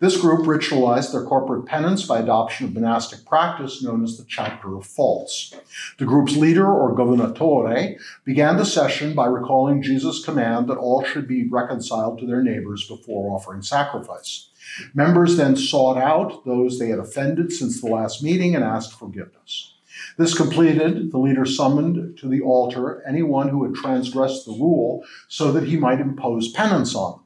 [0.00, 4.74] This group ritualized their corporate penance by adoption of monastic practice known as the chapter
[4.74, 5.54] of faults.
[5.98, 11.28] The group's leader, or governatore, began the session by recalling Jesus' command that all should
[11.28, 14.48] be reconciled to their neighbors before offering sacrifice.
[14.94, 19.74] Members then sought out those they had offended since the last meeting and asked forgiveness.
[20.16, 25.52] This completed, the leader summoned to the altar anyone who had transgressed the rule so
[25.52, 27.20] that he might impose penance on them.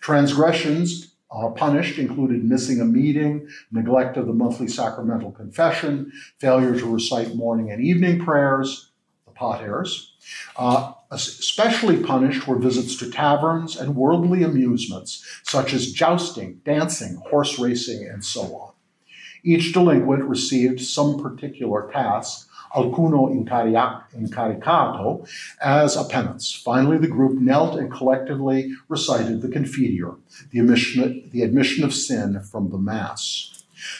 [0.00, 6.86] Transgressions uh, punished included missing a meeting, neglect of the monthly sacramental confession, failure to
[6.86, 8.90] recite morning and evening prayers,
[9.26, 10.14] the paters.
[10.56, 17.58] Uh, especially punished were visits to taverns and worldly amusements such as jousting, dancing, horse
[17.58, 18.72] racing, and so on.
[19.44, 22.45] Each delinquent received some particular task,
[22.76, 23.30] alcuno
[24.14, 25.28] incaricato,
[25.62, 26.52] as a penance.
[26.52, 30.18] Finally, the group knelt and collectively recited the Confiteor,
[30.50, 33.52] the admission, the admission of sin from the Mass.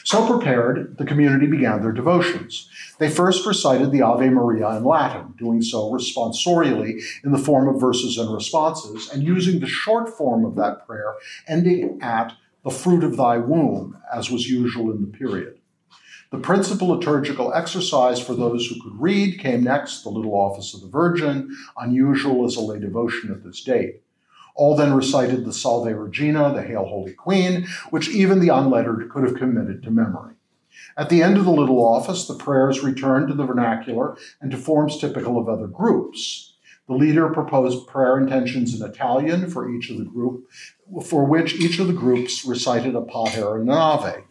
[0.03, 2.69] So prepared, the community began their devotions.
[2.97, 7.79] They first recited the Ave Maria in Latin, doing so responsorially in the form of
[7.79, 11.13] verses and responses, and using the short form of that prayer,
[11.47, 15.59] ending at the fruit of thy womb, as was usual in the period.
[16.29, 20.81] The principal liturgical exercise for those who could read came next, the little office of
[20.81, 24.01] the Virgin, unusual as a lay devotion at this date.
[24.53, 29.23] All then recited the Salve Regina, the Hail Holy Queen, which even the unlettered could
[29.23, 30.33] have committed to memory.
[30.97, 34.57] At the end of the little office, the prayers returned to the vernacular and to
[34.57, 36.55] forms typical of other groups.
[36.87, 40.49] The leader proposed prayer intentions in Italian for each of the group,
[41.05, 44.23] for which each of the groups recited a pater and an ave.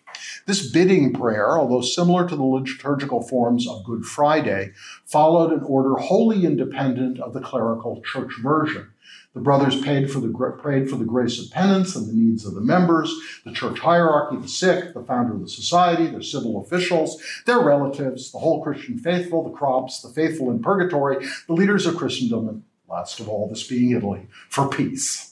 [0.46, 4.72] This bidding prayer, although similar to the liturgical forms of Good Friday,
[5.04, 8.88] followed an order wholly independent of the clerical church version.
[9.34, 12.54] The brothers paid for the, prayed for the grace of penance and the needs of
[12.54, 13.14] the members,
[13.44, 18.32] the church hierarchy, the sick, the founder of the society, their civil officials, their relatives,
[18.32, 22.62] the whole Christian faithful, the crops, the faithful in purgatory, the leaders of Christendom, and
[22.88, 25.25] last of all, this being Italy, for peace.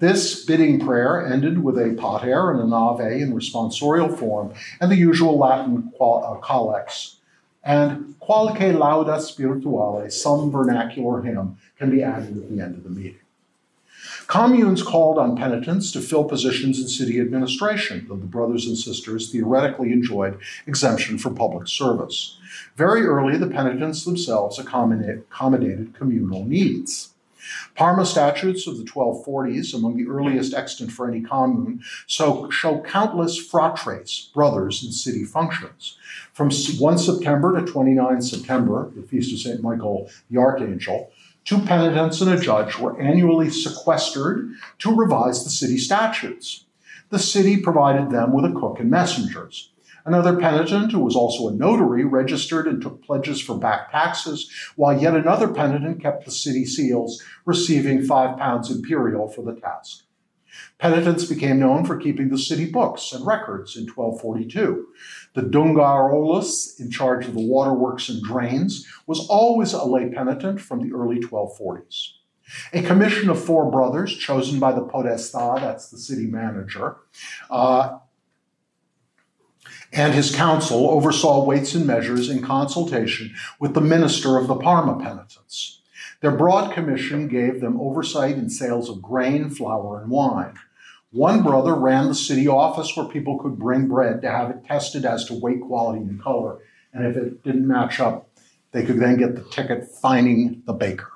[0.00, 4.96] This bidding prayer ended with a pater and an ave in responsorial form and the
[4.96, 7.16] usual Latin uh, collects.
[7.62, 12.90] And qualche lauda spirituale, some vernacular hymn, can be added at the end of the
[12.90, 13.20] meeting.
[14.26, 19.30] Communes called on penitents to fill positions in city administration, though the brothers and sisters
[19.30, 22.36] theoretically enjoyed exemption from public service.
[22.76, 27.13] Very early, the penitents themselves accommodated communal needs.
[27.74, 33.38] Parma statutes of the 1240s, among the earliest extant for any commune, so show countless
[33.38, 35.98] fratres, brothers, in city functions.
[36.32, 39.62] From 1 September to 29 September, the feast of St.
[39.62, 41.10] Michael the Archangel,
[41.44, 46.64] two penitents and a judge were annually sequestered to revise the city statutes.
[47.10, 49.70] The city provided them with a cook and messengers.
[50.06, 55.00] Another penitent, who was also a notary, registered and took pledges for back taxes, while
[55.00, 60.04] yet another penitent kept the city seals, receiving five pounds imperial for the task.
[60.78, 64.88] Penitents became known for keeping the city books and records in 1242.
[65.34, 70.80] The Dugarolus, in charge of the waterworks and drains, was always a lay penitent from
[70.80, 72.10] the early 1240s.
[72.72, 76.96] A commission of four brothers, chosen by the podesta, that's the city manager,
[77.50, 77.98] uh,
[79.94, 85.02] and his council oversaw weights and measures in consultation with the minister of the Parma
[85.02, 85.80] penitents.
[86.20, 90.54] Their broad commission gave them oversight in sales of grain, flour, and wine.
[91.12, 95.04] One brother ran the city office where people could bring bread to have it tested
[95.04, 96.58] as to weight, quality, and color.
[96.92, 98.28] And if it didn't match up,
[98.72, 101.12] they could then get the ticket fining the baker.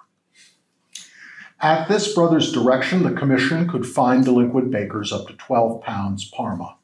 [1.61, 6.78] At this brother's direction, the commission could fine delinquent bakers up to 12 pounds Parma.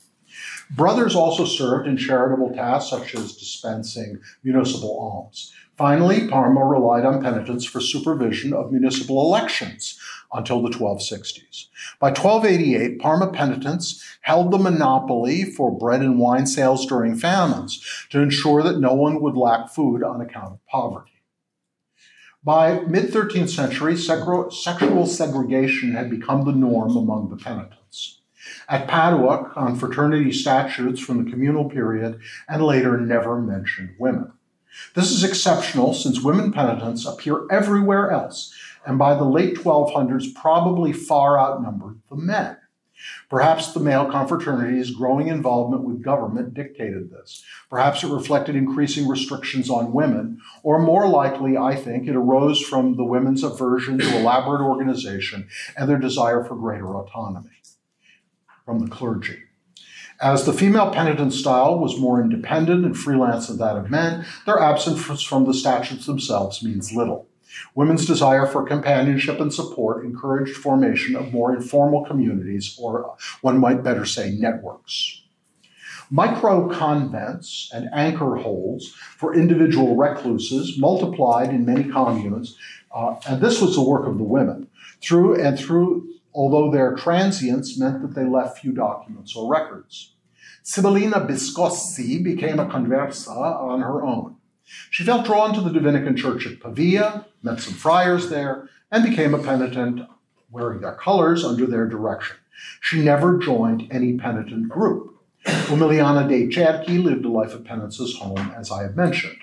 [0.70, 5.52] Brothers also served in charitable tasks such as dispensing municipal alms.
[5.76, 9.98] Finally, Parma relied on penitents for supervision of municipal elections
[10.32, 11.66] until the 1260s.
[11.98, 18.20] By 1288, Parma penitents held the monopoly for bread and wine sales during famines to
[18.20, 21.10] ensure that no one would lack food on account of poverty.
[22.44, 27.83] By mid 13th century, sexual segregation had become the norm among the penitents.
[28.68, 34.32] At Padua, on fraternity statutes from the communal period and later never mentioned women.
[34.94, 38.54] This is exceptional since women penitents appear everywhere else,
[38.86, 42.56] and by the late 1200s probably far outnumbered the men.
[43.28, 47.44] Perhaps the male confraternity's growing involvement with government dictated this.
[47.68, 52.96] Perhaps it reflected increasing restrictions on women, or more likely, I think, it arose from
[52.96, 57.50] the women's aversion to elaborate organization and their desire for greater autonomy
[58.64, 59.38] from the clergy.
[60.20, 64.60] As the female penitent style was more independent and freelance than that of men, their
[64.60, 67.26] absence from the statutes themselves means little.
[67.74, 73.82] Women's desire for companionship and support encouraged formation of more informal communities, or one might
[73.82, 75.22] better say networks.
[76.10, 82.56] Micro convents and anchor holds for individual recluses multiplied in many communes,
[82.94, 84.68] uh, and this was the work of the women.
[85.00, 90.14] Through and through, although their transience meant that they left few documents or records.
[90.64, 94.36] Sibillina Biscossi became a conversa on her own.
[94.90, 99.34] She felt drawn to the Dominican church at Pavia, met some friars there, and became
[99.34, 100.08] a penitent
[100.50, 102.36] wearing their colors under their direction.
[102.80, 105.16] She never joined any penitent group.
[105.44, 109.36] Umiliana de Cerchi lived a life of penances home, as I have mentioned.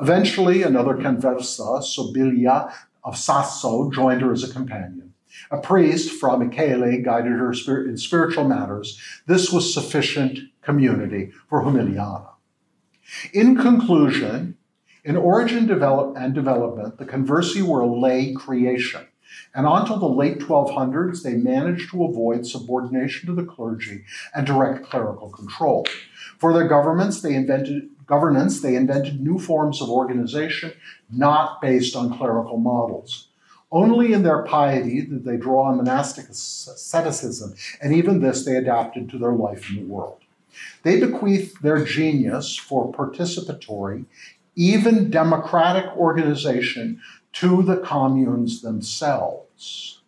[0.00, 2.72] Eventually, another conversa, Sobilia
[3.02, 5.05] of Sasso, joined her as a companion.
[5.50, 7.52] A priest, Fra Michele, guided her
[7.86, 9.00] in spiritual matters.
[9.26, 12.30] This was sufficient community for Umiliana.
[13.32, 14.56] In conclusion,
[15.04, 19.06] in origin develop and development, the conversi were a lay creation.
[19.54, 24.84] And until the late 1200s, they managed to avoid subordination to the clergy and direct
[24.84, 25.86] clerical control.
[26.38, 30.72] For their governments, they invented governance, they invented new forms of organization
[31.10, 33.25] not based on clerical models.
[33.76, 39.10] Only in their piety did they draw on monastic asceticism, and even this they adapted
[39.10, 40.20] to their life in the world.
[40.82, 44.06] They bequeathed their genius for participatory,
[44.54, 47.02] even democratic organization
[47.34, 50.00] to the communes themselves.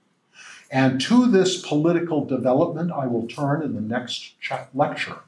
[0.70, 4.32] And to this political development, I will turn in the next
[4.72, 5.18] lecture.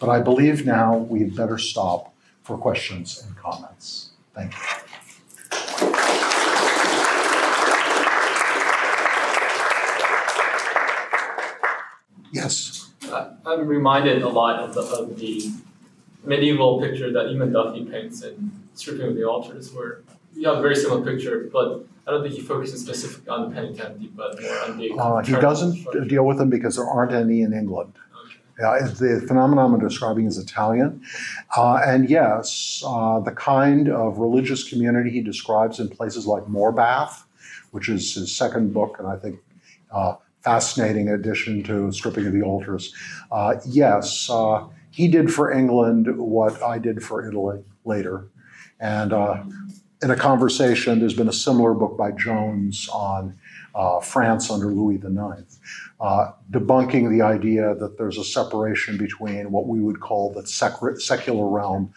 [0.00, 4.10] But I believe now we had better stop for questions and comments.
[4.34, 6.33] Thank you.
[12.34, 12.90] Yes.
[13.46, 15.50] I'm reminded a lot of the, of the
[16.24, 20.02] medieval picture that Eamon Duffy paints in stripping of the altars, where
[20.34, 23.60] you have a very similar picture, but I don't think he focuses specifically on the
[23.60, 24.92] penitenti, but more on the.
[24.92, 26.04] Uh, he doesn't structure.
[26.04, 27.92] deal with them because there aren't any in England.
[28.58, 28.84] Okay.
[28.84, 31.02] the phenomenon I'm describing is Italian.
[31.56, 37.24] Uh, and yes, uh, the kind of religious community he describes in places like Morebath,
[37.70, 39.40] which is his second book, and I think
[39.92, 42.94] uh, fascinating addition to Stripping of the Altars.
[43.32, 48.28] Uh, yes, uh, he did for England what I did for Italy later.
[48.78, 49.42] And uh,
[50.02, 53.38] in a conversation, there's been a similar book by Jones on
[53.74, 55.58] uh, France under Louis IX,
[56.00, 60.98] uh, debunking the idea that there's a separation between what we would call the sec-
[60.98, 61.92] secular realm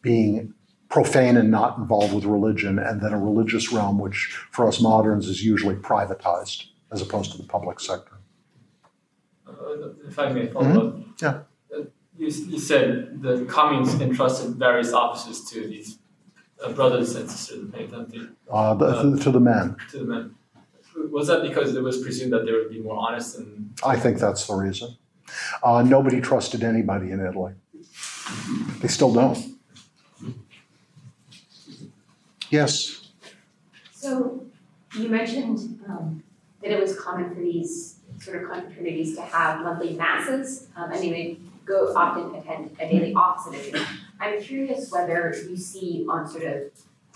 [0.00, 0.54] being
[0.88, 5.28] profane and not involved with religion, and then a religious realm, which for us moderns
[5.28, 8.16] is usually privatized as opposed to the public sector.
[9.46, 9.52] Uh,
[10.06, 11.00] if I may follow mm-hmm.
[11.00, 11.20] up.
[11.20, 11.76] Yeah.
[11.76, 11.84] Uh,
[12.16, 15.98] you, you said the communes entrusted various offices to these
[16.62, 18.30] uh, brothers and sisters of penitenti.
[18.50, 19.76] Uh, the, uh, to the men.
[19.90, 20.34] To the men.
[21.10, 23.78] Was that because it was presumed that they would be more honest and?
[23.84, 24.96] I think that's the reason.
[25.62, 27.52] Uh, nobody trusted anybody in Italy.
[28.80, 29.38] They still don't.
[32.50, 33.10] Yes.
[33.92, 34.46] So
[34.96, 36.22] you mentioned um,
[36.62, 41.02] that it was common for these sort of confraternities to have monthly masses, um, and
[41.02, 43.86] they would go often attend a daily office edition.
[44.20, 46.62] I'm curious whether you see on sort of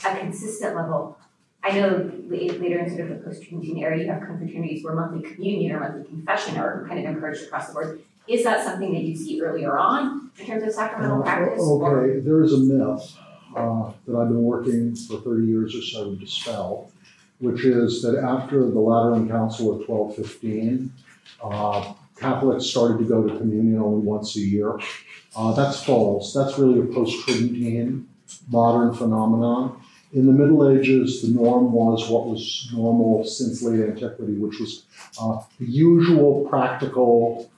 [0.05, 1.19] a consistent level.
[1.65, 5.73] I know later in sort of the post-Tridentine era, you have confraternities where monthly communion
[5.73, 8.03] or monthly confession are kind of encouraged across the board.
[8.29, 11.61] Is that something that you see earlier on in terms of sacramental uh, practice?
[11.61, 12.21] Okay, or?
[12.21, 13.17] there is a myth
[13.57, 16.91] uh, that I've been working for 30 years or so to dispel,
[17.43, 20.93] which is that after the Lateran Council of 1215,
[21.43, 24.79] uh, Catholics started to go to communion only once a year.
[25.35, 26.33] Uh, that's false.
[26.33, 28.07] That's really a post Tridentine
[28.49, 29.83] modern phenomenon.
[30.13, 34.85] In the Middle Ages, the norm was what was normal since late antiquity, which was
[35.21, 37.51] uh, the usual practical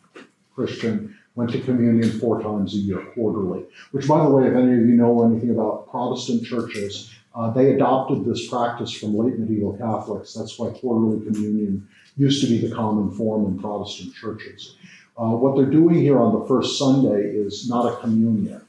[0.54, 3.64] Christian went to communion four times a year, quarterly.
[3.90, 7.72] Which, by the way, if any of you know anything about Protestant churches, Uh, they
[7.72, 10.34] adopted this practice from late medieval Catholics.
[10.34, 14.76] That's why quarterly communion used to be the common form in Protestant churches.
[15.16, 18.60] Uh, what they're doing here on the first Sunday is not a communion.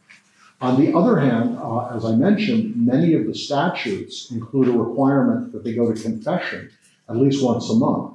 [0.62, 5.52] On the other hand, uh, as I mentioned, many of the statutes include a requirement
[5.52, 6.72] that they go to confession
[7.10, 8.14] at least once a month.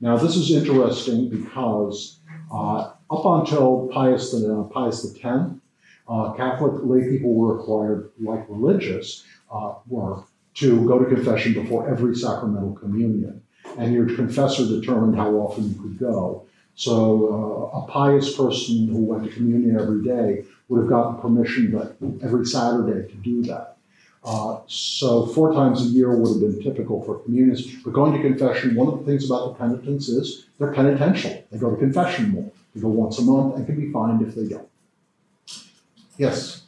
[0.00, 2.18] Now, this is interesting because
[2.52, 5.50] uh, up until Pius, the, uh, Pius X,
[6.08, 10.22] uh, Catholic lay people were required, like religious, uh, were
[10.54, 13.42] to go to confession before every sacramental communion.
[13.78, 16.46] And your confessor determined how often you could go.
[16.74, 21.70] So uh, a pious person who went to communion every day would have gotten permission
[21.72, 23.76] but every Saturday to do that.
[24.24, 27.66] Uh, so four times a year would have been typical for communions.
[27.82, 31.44] But going to confession, one of the things about the penitents is they're penitential.
[31.50, 32.50] They go to confession more.
[32.74, 34.68] They go once a month and can be fined if they don't.
[36.16, 36.62] Yes.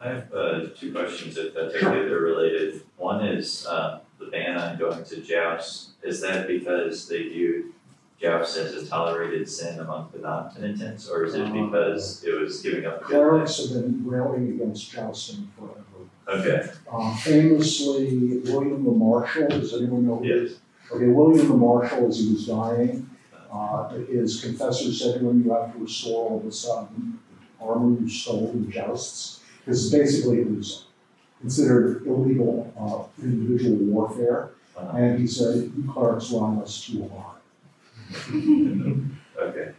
[0.00, 2.82] I have uh, two questions, if that's okay, they're related.
[2.96, 5.90] One is uh, the ban on going to jousts.
[6.02, 7.74] Is that because they view
[8.20, 12.60] jousts as a tolerated sin among the non-penitents, or is it Um, because it was
[12.60, 15.82] giving up Clerics have been railing against jousting forever.
[16.28, 20.58] Okay, Uh, famously, William the Marshal, does anyone know who yes, is?
[20.90, 23.08] Okay, William the Marshal, as he was dying,
[23.52, 27.18] uh, his confessor said to him, you have to restore all the sudden
[27.60, 29.35] armor you stole in jousts.
[29.66, 30.84] Because basically it was
[31.40, 34.50] considered illegal uh, individual warfare.
[34.78, 37.40] uh, And he said, you clerics run us too hard.
[39.42, 39.72] okay,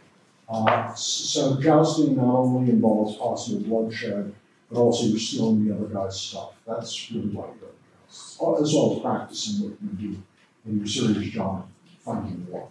[0.48, 4.34] Uh, so jousting not only involves possible bloodshed,
[4.70, 6.52] but also you're stealing the other guy's stuff.
[6.66, 7.72] That's really why you go to
[8.06, 8.34] jousts.
[8.62, 10.22] As well as practicing what you do
[10.66, 11.66] in your serious job,
[12.04, 12.68] fighting war.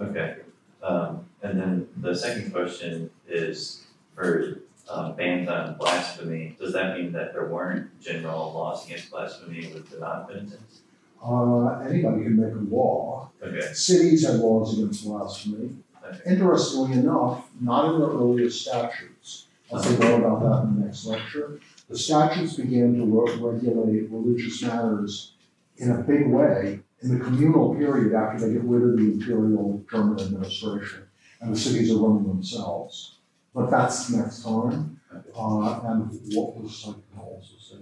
[0.00, 0.38] okay.
[0.82, 4.58] Um, and then the second question is for
[4.88, 6.56] um, bans on blasphemy.
[6.58, 10.80] Does that mean that there weren't general laws against blasphemy with the non-penitents?
[11.22, 13.30] Uh, anybody can make a law.
[13.42, 15.70] Okay, Cities had laws against blasphemy.
[16.04, 19.46] okay, Interestingly enough, not in the earliest statutes.
[19.72, 21.58] I'll say more about that in the next lecture.
[21.88, 25.32] The statutes began to re- regulate religious matters
[25.78, 29.84] in a big way in the communal period after they get rid of the imperial
[29.90, 31.02] German administration
[31.40, 33.15] and the cities are running themselves.
[33.56, 35.00] But that's next time.
[35.34, 37.76] Uh, and what was I also say?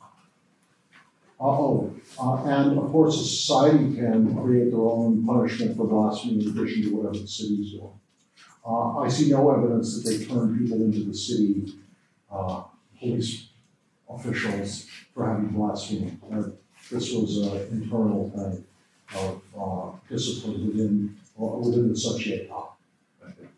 [0.00, 0.06] Uh,
[1.40, 6.82] Oh, uh, and of course, society can create their own punishment for blasphemy in addition
[6.84, 7.90] to whatever the city's doing.
[8.66, 11.74] Uh, I see no evidence that they turn people into the city,
[12.30, 12.62] uh,
[12.98, 13.48] police
[14.08, 16.18] officials for having blasphemy.
[16.32, 16.42] Uh,
[16.90, 18.64] This was an internal thing
[19.22, 22.50] of, uh, discipline within, uh, within the society.
[22.50, 23.48] okay.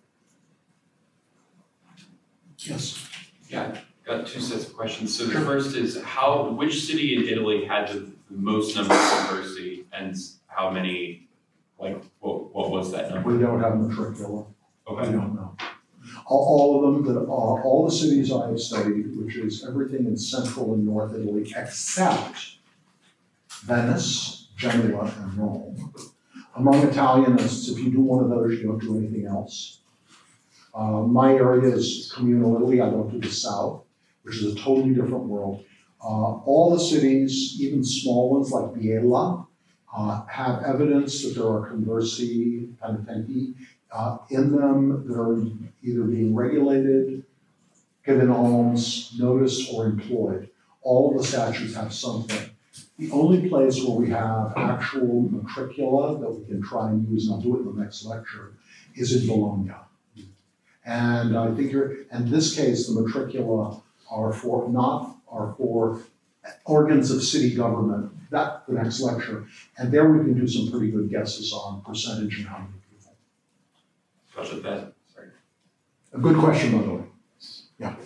[2.68, 3.08] Yes.
[3.48, 5.16] Yeah, got two sets of questions.
[5.16, 9.84] So the first is how, which city in Italy had the most number of conversi
[9.92, 10.16] and
[10.48, 11.28] how many,
[11.78, 13.30] like, what, what was that number?
[13.32, 14.46] We don't have matricula.
[14.88, 15.56] I Okay, don't know.
[16.26, 20.06] All, all of them, that are, all the cities I have studied, which is everything
[20.06, 22.56] in central and north Italy, except
[23.64, 25.92] Venice, Genoa, and Rome.
[26.56, 29.80] Among Italianists, if you do one of those, you don't do anything else.
[30.76, 33.84] Uh, my area is communal Italy, I don't do the south,
[34.22, 35.64] which is a totally different world.
[36.04, 39.46] Uh, all the cities, even small ones like Biella,
[39.96, 43.54] uh, have evidence that there are conversi, penitenti,
[43.90, 45.40] uh, in them that are
[45.82, 47.24] either being regulated,
[48.04, 50.50] given alms, noticed, or employed.
[50.82, 52.50] All of the statutes have something.
[52.98, 57.36] The only place where we have actual matricula that we can try and use, and
[57.36, 58.52] I'll do it in the next lecture,
[58.94, 59.72] is in Bologna.
[60.86, 66.00] And I think you're, in this case, the matricula are for, not, are for
[66.64, 69.46] organs of city government, that, the next lecture.
[69.76, 73.16] And there we can do some pretty good guesses on percentage and how many people.
[74.34, 75.28] gotcha, that, sorry.
[76.12, 77.02] A good question, by the way.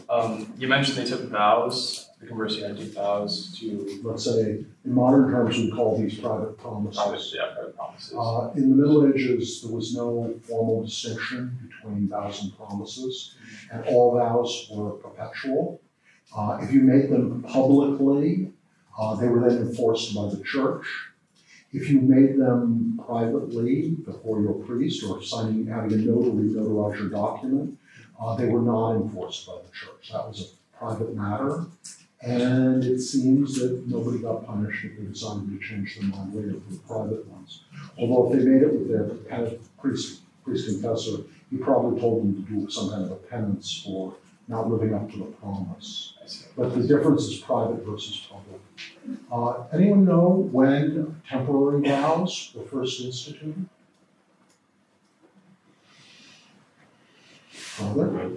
[0.08, 5.30] Um, you mentioned they took vows, the conversi had vows to Let's say, in modern
[5.30, 7.34] terms, we call these private promise, promises.
[7.34, 8.14] yeah, private promises.
[8.16, 13.36] Uh, in the Middle Ages, there was no formal distinction between vows and promises,
[13.72, 15.80] and all vows were perpetual.
[16.36, 18.52] Uh, if you made them publicly,
[18.98, 20.84] uh, they were then enforced by the church.
[21.72, 27.08] If you made them privately before your priest or signing, having a notary notarize your
[27.08, 27.78] document,
[28.20, 30.10] uh, they were not enforced by the church.
[30.12, 31.64] That was a private matter.
[32.22, 36.60] And it seems that nobody got punished if they decided to change their mind later
[36.60, 37.62] for the private ones.
[37.96, 42.52] Although if they made it with their priest, priest confessor, he probably told them to
[42.52, 44.14] do some kind of a penance for
[44.48, 46.14] not living up to the promise.
[46.56, 48.60] But the difference is private versus public.
[49.32, 53.66] Uh, anyone know when temporary vows were first instituted?
[57.48, 58.30] Father?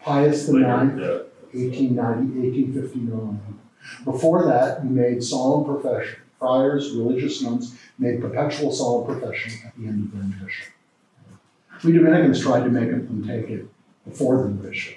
[0.00, 1.26] Pius the Ninth,
[1.56, 3.58] 1890, 1859.
[4.04, 6.20] Before that, you made solemn profession.
[6.38, 10.72] Friars, religious nuns made perpetual solemn profession at the end of their mission.
[11.84, 13.66] We Dominicans tried to make them take it
[14.04, 14.94] before the mission.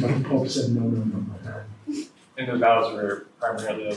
[0.00, 2.04] But the Pope said, no, no, no, no.
[2.36, 3.96] And the vows were primarily, uh,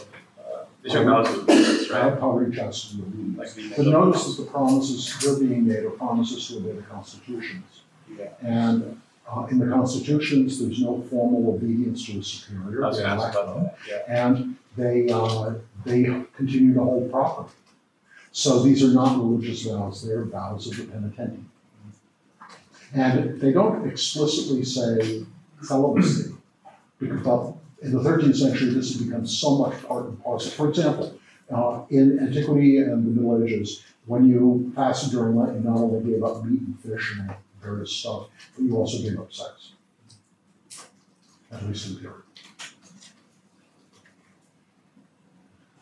[0.83, 2.11] they vows of obedience, right?
[2.11, 3.37] Right, poverty, justice, and obedience.
[3.37, 3.83] Like the.
[3.83, 7.81] But notice that the promises they're being made are promises to obey the constitutions.
[8.17, 8.29] Yeah.
[8.41, 12.85] And uh, in the constitutions, there's no formal obedience to a superior.
[12.85, 14.23] I was gonna ask about that, yeah.
[14.25, 15.53] and they, uh,
[15.85, 16.03] they
[16.35, 17.53] continue to hold property.
[18.31, 21.39] So these are not religious vows, they're vows of the penitent.
[22.93, 25.25] And they don't explicitly say
[25.61, 26.33] celibacy,
[26.99, 30.51] because but in the thirteenth century, this has become so much part and parcel.
[30.51, 31.17] For example,
[31.51, 36.09] uh, in antiquity and the Middle Ages, when you fasted during Lent, you not only
[36.09, 37.31] gave up meat and fish and
[37.65, 39.71] various stuff, but you also gave up sex.
[41.51, 42.21] At least in theory.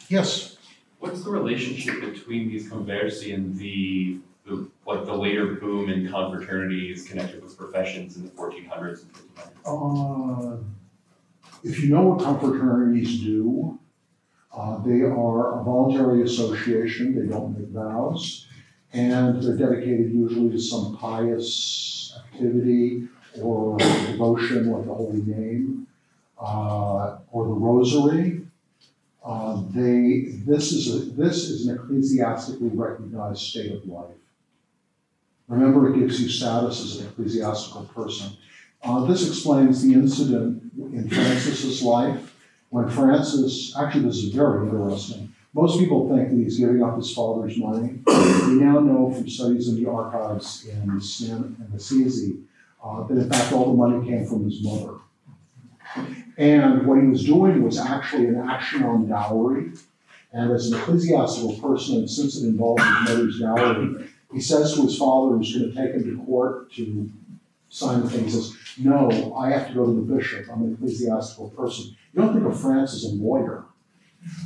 [0.09, 0.57] Yes?
[0.99, 7.07] What's the relationship between these conversi and the, the, like the later boom in confraternities
[7.07, 9.65] connected with professions in the fourteen hundreds and fifteen hundreds?
[9.65, 10.57] Uh,
[11.63, 13.79] If you know what confraternities do,
[14.55, 18.47] uh, they are a voluntary association, they don't make vows,
[18.93, 23.07] and they're dedicated usually to some pious activity
[23.41, 25.87] or devotion like the Holy Name,
[26.39, 28.45] uh, or the Rosary.
[29.25, 34.15] Uh, They, this is, a this is an ecclesiastically recognized state of life.
[35.47, 38.37] Remember, it gives you status as an ecclesiastical person.
[38.83, 42.35] Uh, this explains the incident in Francis's life
[42.69, 45.32] when Francis, actually, this is very interesting.
[45.53, 47.99] Most people think that he's giving up his father's money.
[48.07, 52.39] We now know from studies in the archives in San in Assisi
[52.83, 54.95] uh, that in fact all the money came from his mother.
[56.37, 59.71] And what he was doing was actually an action on dowry.
[60.31, 64.81] And as an ecclesiastical person, and since it involved his mother's dowry, he says to
[64.81, 67.11] his father, who's going to take him to court to
[67.69, 70.47] sign the thing, he says, No, I have to go to the bishop.
[70.51, 71.95] I'm an ecclesiastical person.
[72.13, 73.65] You don't think of France as a lawyer.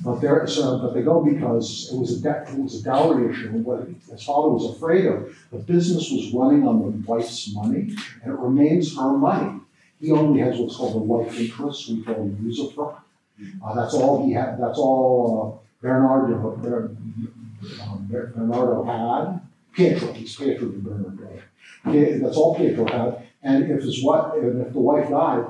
[0.03, 3.29] But there, so, but they go because it was a de- it was a dowry
[3.31, 3.51] issue.
[3.51, 8.33] What his father was afraid of, the business was running on the wife's money, and
[8.33, 9.59] it remains her money.
[9.99, 13.01] He only has what's called a life interest, we call usufruct.
[13.63, 14.59] Uh, that's all he had.
[14.59, 16.91] That's all uh, Bernardo Ber-
[17.83, 19.41] um, Ber- Bernardo had.
[19.73, 21.29] Pietro, he's Pietro di Bernardo.
[21.85, 23.27] That's all Pietro had.
[23.43, 25.45] And if his wife, and if the wife died,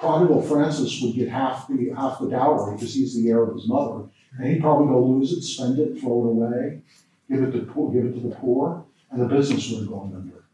[0.00, 3.68] prodigal Francis would get half the half the dowry because he's the heir of his
[3.68, 4.06] mother,
[4.38, 6.80] and he'd probably go lose it, spend it, throw it away,
[7.30, 10.12] give it to poor, give it to the poor, and the business would have gone
[10.16, 10.44] under.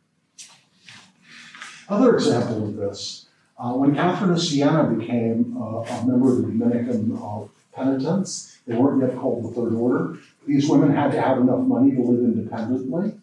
[1.88, 3.26] Other example of this,
[3.56, 8.74] uh, when Catherine of Siena became uh, a member of the Dominican uh, penitents, they
[8.74, 10.18] weren't yet called the Third Order.
[10.46, 13.14] These women had to have enough money to live independently.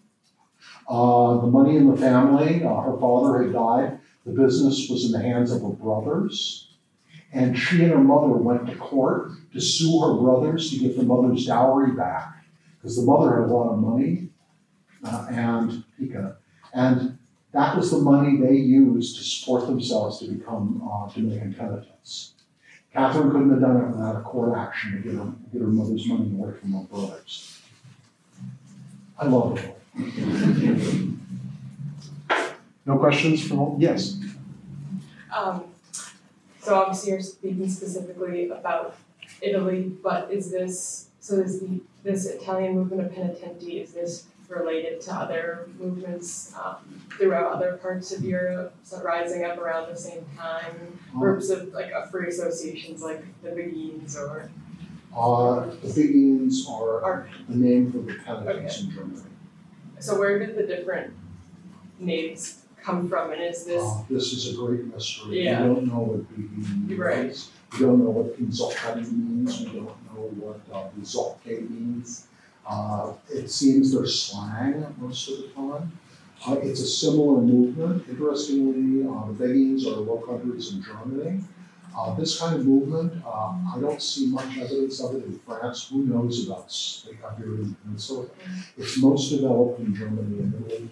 [0.88, 5.12] Uh, the money in the family, uh, her father had died, the business was in
[5.12, 6.70] the hands of her brothers.
[7.34, 11.04] And she and her mother went to court to sue her brothers to get the
[11.04, 12.46] mother's dowry back.
[12.78, 14.30] Because the mother had a lot of money.
[15.04, 16.38] Uh, and Pica.
[16.74, 17.18] And
[17.52, 22.34] that was the money they used to support themselves to become uh, Dominican penitents.
[22.94, 26.08] Catherine couldn't have done it without a court action to get her, get her mother's
[26.08, 27.60] money away from her brothers.
[29.18, 31.20] I love it.
[32.86, 34.18] No questions from, all yes?
[35.36, 35.64] Um,
[36.62, 38.96] so obviously you're speaking specifically about
[39.42, 45.00] Italy, but is this, so is the, this Italian movement of penitenti, is this related
[45.02, 46.76] to other movements, um,
[47.18, 51.00] throughout other parts of Europe, so rising up around the same time?
[51.18, 54.50] Groups of, like, uh, free associations like the Beguines or,
[55.16, 59.22] Uh, the Beguines are Are- the name for the penitents in Germany.
[60.00, 61.14] so where did the different
[62.00, 65.44] names come from, and is this, Uh, This is a great mystery.
[65.46, 65.62] Yeah.
[65.68, 67.36] We don't know what Beguine You're right.
[67.74, 69.60] We don't know what Insultati means.
[69.62, 72.28] We don't know what uh, means.
[72.68, 75.86] Uh, It seems they're slang most of the time.
[76.46, 77.98] Uh, It's a similar movement.
[78.10, 81.40] Interestingly, uh, the Beguines are Low Countries in Germany.
[81.98, 85.78] Uh, This kind of movement, uh, I don't see much evidence of it in France.
[85.90, 88.26] Who knows about s- the Iberian Peninsula?
[88.80, 90.90] It's most developed in Germany and Italy.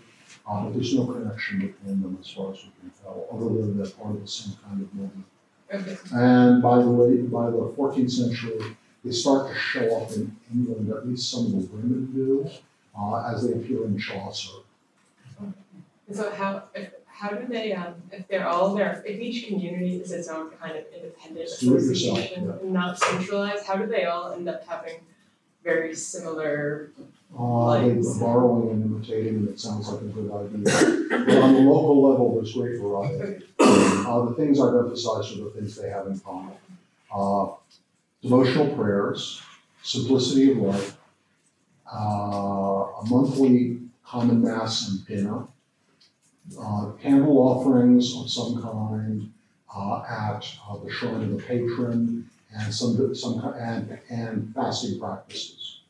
[0.47, 3.77] Uh, but there's no connection between them as far as we can tell, other than
[3.77, 5.25] they're part of the same kind of movement.
[5.73, 5.97] Okay.
[6.13, 8.59] And by the way, by the fourteenth century,
[9.05, 12.49] they start to show up in England, at least some of the women do,
[12.99, 14.57] uh, as they appear in Chaucer.
[16.11, 20.11] So how, if, how do they, um, if they're all there, if each community is
[20.11, 22.37] its own kind of independent Do it yourself, yeah.
[22.37, 24.99] and not centralized, how do they all end up having
[25.63, 26.91] very similar,
[27.33, 31.25] Uh, borrowing and imitating, it sounds like a good idea.
[31.25, 33.45] But on the local level, there's great variety.
[33.59, 36.55] Uh, the things I've emphasized are the things they have in common.
[37.13, 37.47] Uh,
[38.21, 39.41] devotional prayers,
[39.81, 40.97] simplicity of life,
[41.91, 45.45] uh, a monthly common mass and dinner,
[46.59, 49.31] uh, candle offerings of some kind,
[49.73, 55.80] uh, at uh, the shrine of the patron, and some, some, and, and fasting practices.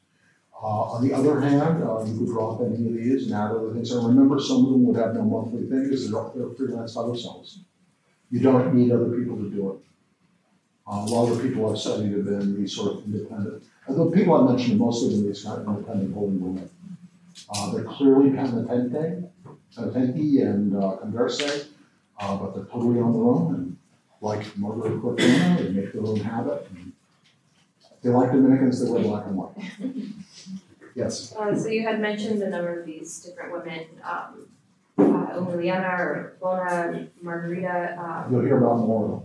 [0.64, 3.74] Uh, on the other hand, uh, you could drop any of these and add other
[3.74, 3.92] things.
[3.92, 7.02] And remember, some of them would have no monthly thing because they're, they're freelance by
[7.08, 7.62] themselves.
[8.30, 9.78] You don't need other people to do it.
[10.88, 13.64] Uh, a lot of the people I've studied have been these sort of independent.
[13.88, 16.70] The people I mentioned, most of these kind of independent holy women.
[17.50, 19.30] Uh, they're clearly penitente,
[19.76, 21.70] penitenti and uh, converse,
[22.20, 23.56] uh, but they're totally on their own.
[23.56, 23.78] And
[24.22, 26.68] like Margaret Cortona, they make their own habit.
[28.02, 29.56] They like Dominicans, they wear black and white.
[30.96, 31.34] Yes.
[31.36, 34.48] Uh, so you had mentioned a number of these different women, um,
[34.98, 39.24] uh, Emiliana or Bona, Margarita, um, You'll hear about more.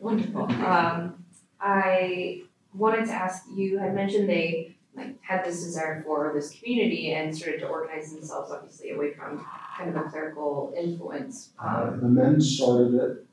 [0.00, 0.44] wonderful.
[0.64, 1.24] Um,
[1.60, 2.42] I
[2.74, 7.34] wanted to ask, you had mentioned they like had this desire for this community and
[7.36, 9.44] started to organize themselves, obviously away from
[9.76, 11.50] kind of a clerical influence.
[11.62, 13.26] Uh, Um, the men started it.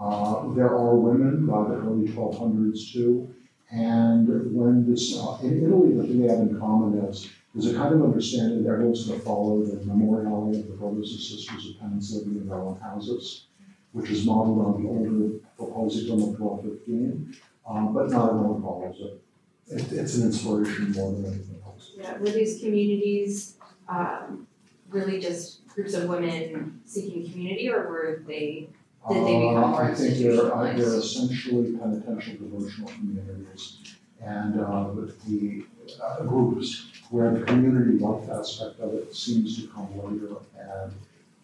[0.00, 3.32] Uh, there are women by the early twelve hundreds too.
[3.70, 7.76] And when this, uh, in Italy, the thing they have in common is, there's a
[7.76, 11.80] kind of understanding that everyone's gonna follow the memorial of the brothers and sisters of
[11.80, 13.46] penance living in their own houses,
[13.92, 17.34] which is modeled on the older proposal of twelve fifteen,
[17.68, 19.22] uh, but not everyone follows it.
[19.68, 21.92] It, it's an inspiration more than anything else.
[21.96, 23.56] yeah, were these communities,
[23.88, 24.46] um,
[24.88, 28.68] really just groups of women seeking community or were they
[29.08, 31.04] Did they become more Uh, I think they're, uh, they're institutionalized?
[31.04, 33.78] essentially penitential devotional communities.
[34.22, 35.64] And, uh, with the,
[36.02, 40.36] uh, groups where the community life aspect of it seems to come later.
[40.58, 40.92] And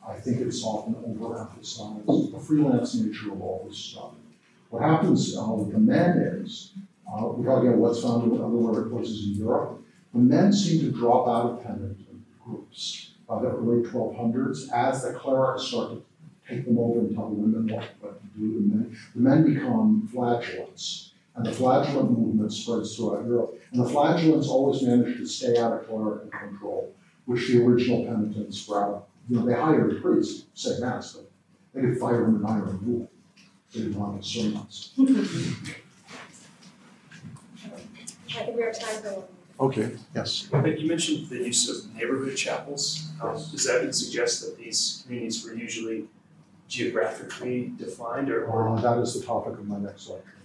[0.07, 4.13] I think it's often overemphasized, the freelance nature of all this stuff.
[4.71, 6.73] What happens, uh, with the men is,
[7.07, 9.83] uh, we're talking about what's found in other places in Europe.
[10.15, 15.03] The men seem to drop out of penitent groups by the early twelve hundreds as
[15.03, 16.03] the clerics start to
[16.51, 18.55] take them over and tell the women what, what to do.
[18.55, 23.61] The men, the men become flagellants, and the flagellant movement spreads throughout Europe.
[23.73, 26.93] And the flagellants always manage to stay out of clerical control,
[27.27, 29.03] which the original penitents grab.
[29.29, 31.31] You know, they hired a priest, say mass, but
[31.73, 33.09] they could fire him and hire a rule.
[33.73, 34.93] They didn't want his sermons.
[38.33, 39.25] I think we have time for one.
[39.61, 40.49] Okay, yes.
[40.51, 43.11] But you mentioned the use of neighborhood chapels.
[43.23, 46.07] Um, Does that would suggest that these communities were usually
[46.71, 50.37] geographically defined or, or Uh, that is the topic of my next lecture.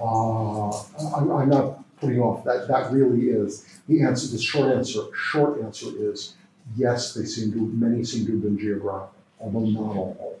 [0.00, 0.70] Uh,
[1.16, 5.60] I'm, I'm not putting off, that, that really is, the answer, the short answer, short
[5.60, 6.36] answer is,
[6.76, 10.40] yes, they seem to, many seem to have been geographic, although not all.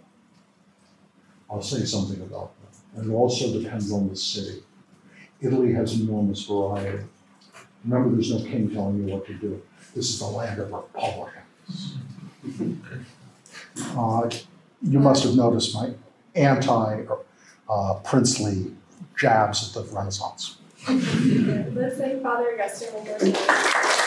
[1.50, 4.62] I'll say something about that, and it also depends on the city.
[5.40, 7.04] Italy has enormous variety.
[7.84, 9.60] Remember, there's no king telling you what to do,
[9.94, 11.96] this is the land of republicans.
[13.96, 14.30] Uh,
[14.82, 15.92] you must have noticed my
[16.34, 17.04] anti
[17.68, 18.72] uh, princely
[19.18, 20.56] jabs at the Renaissance.
[20.88, 24.06] Let's thank Father Augustine.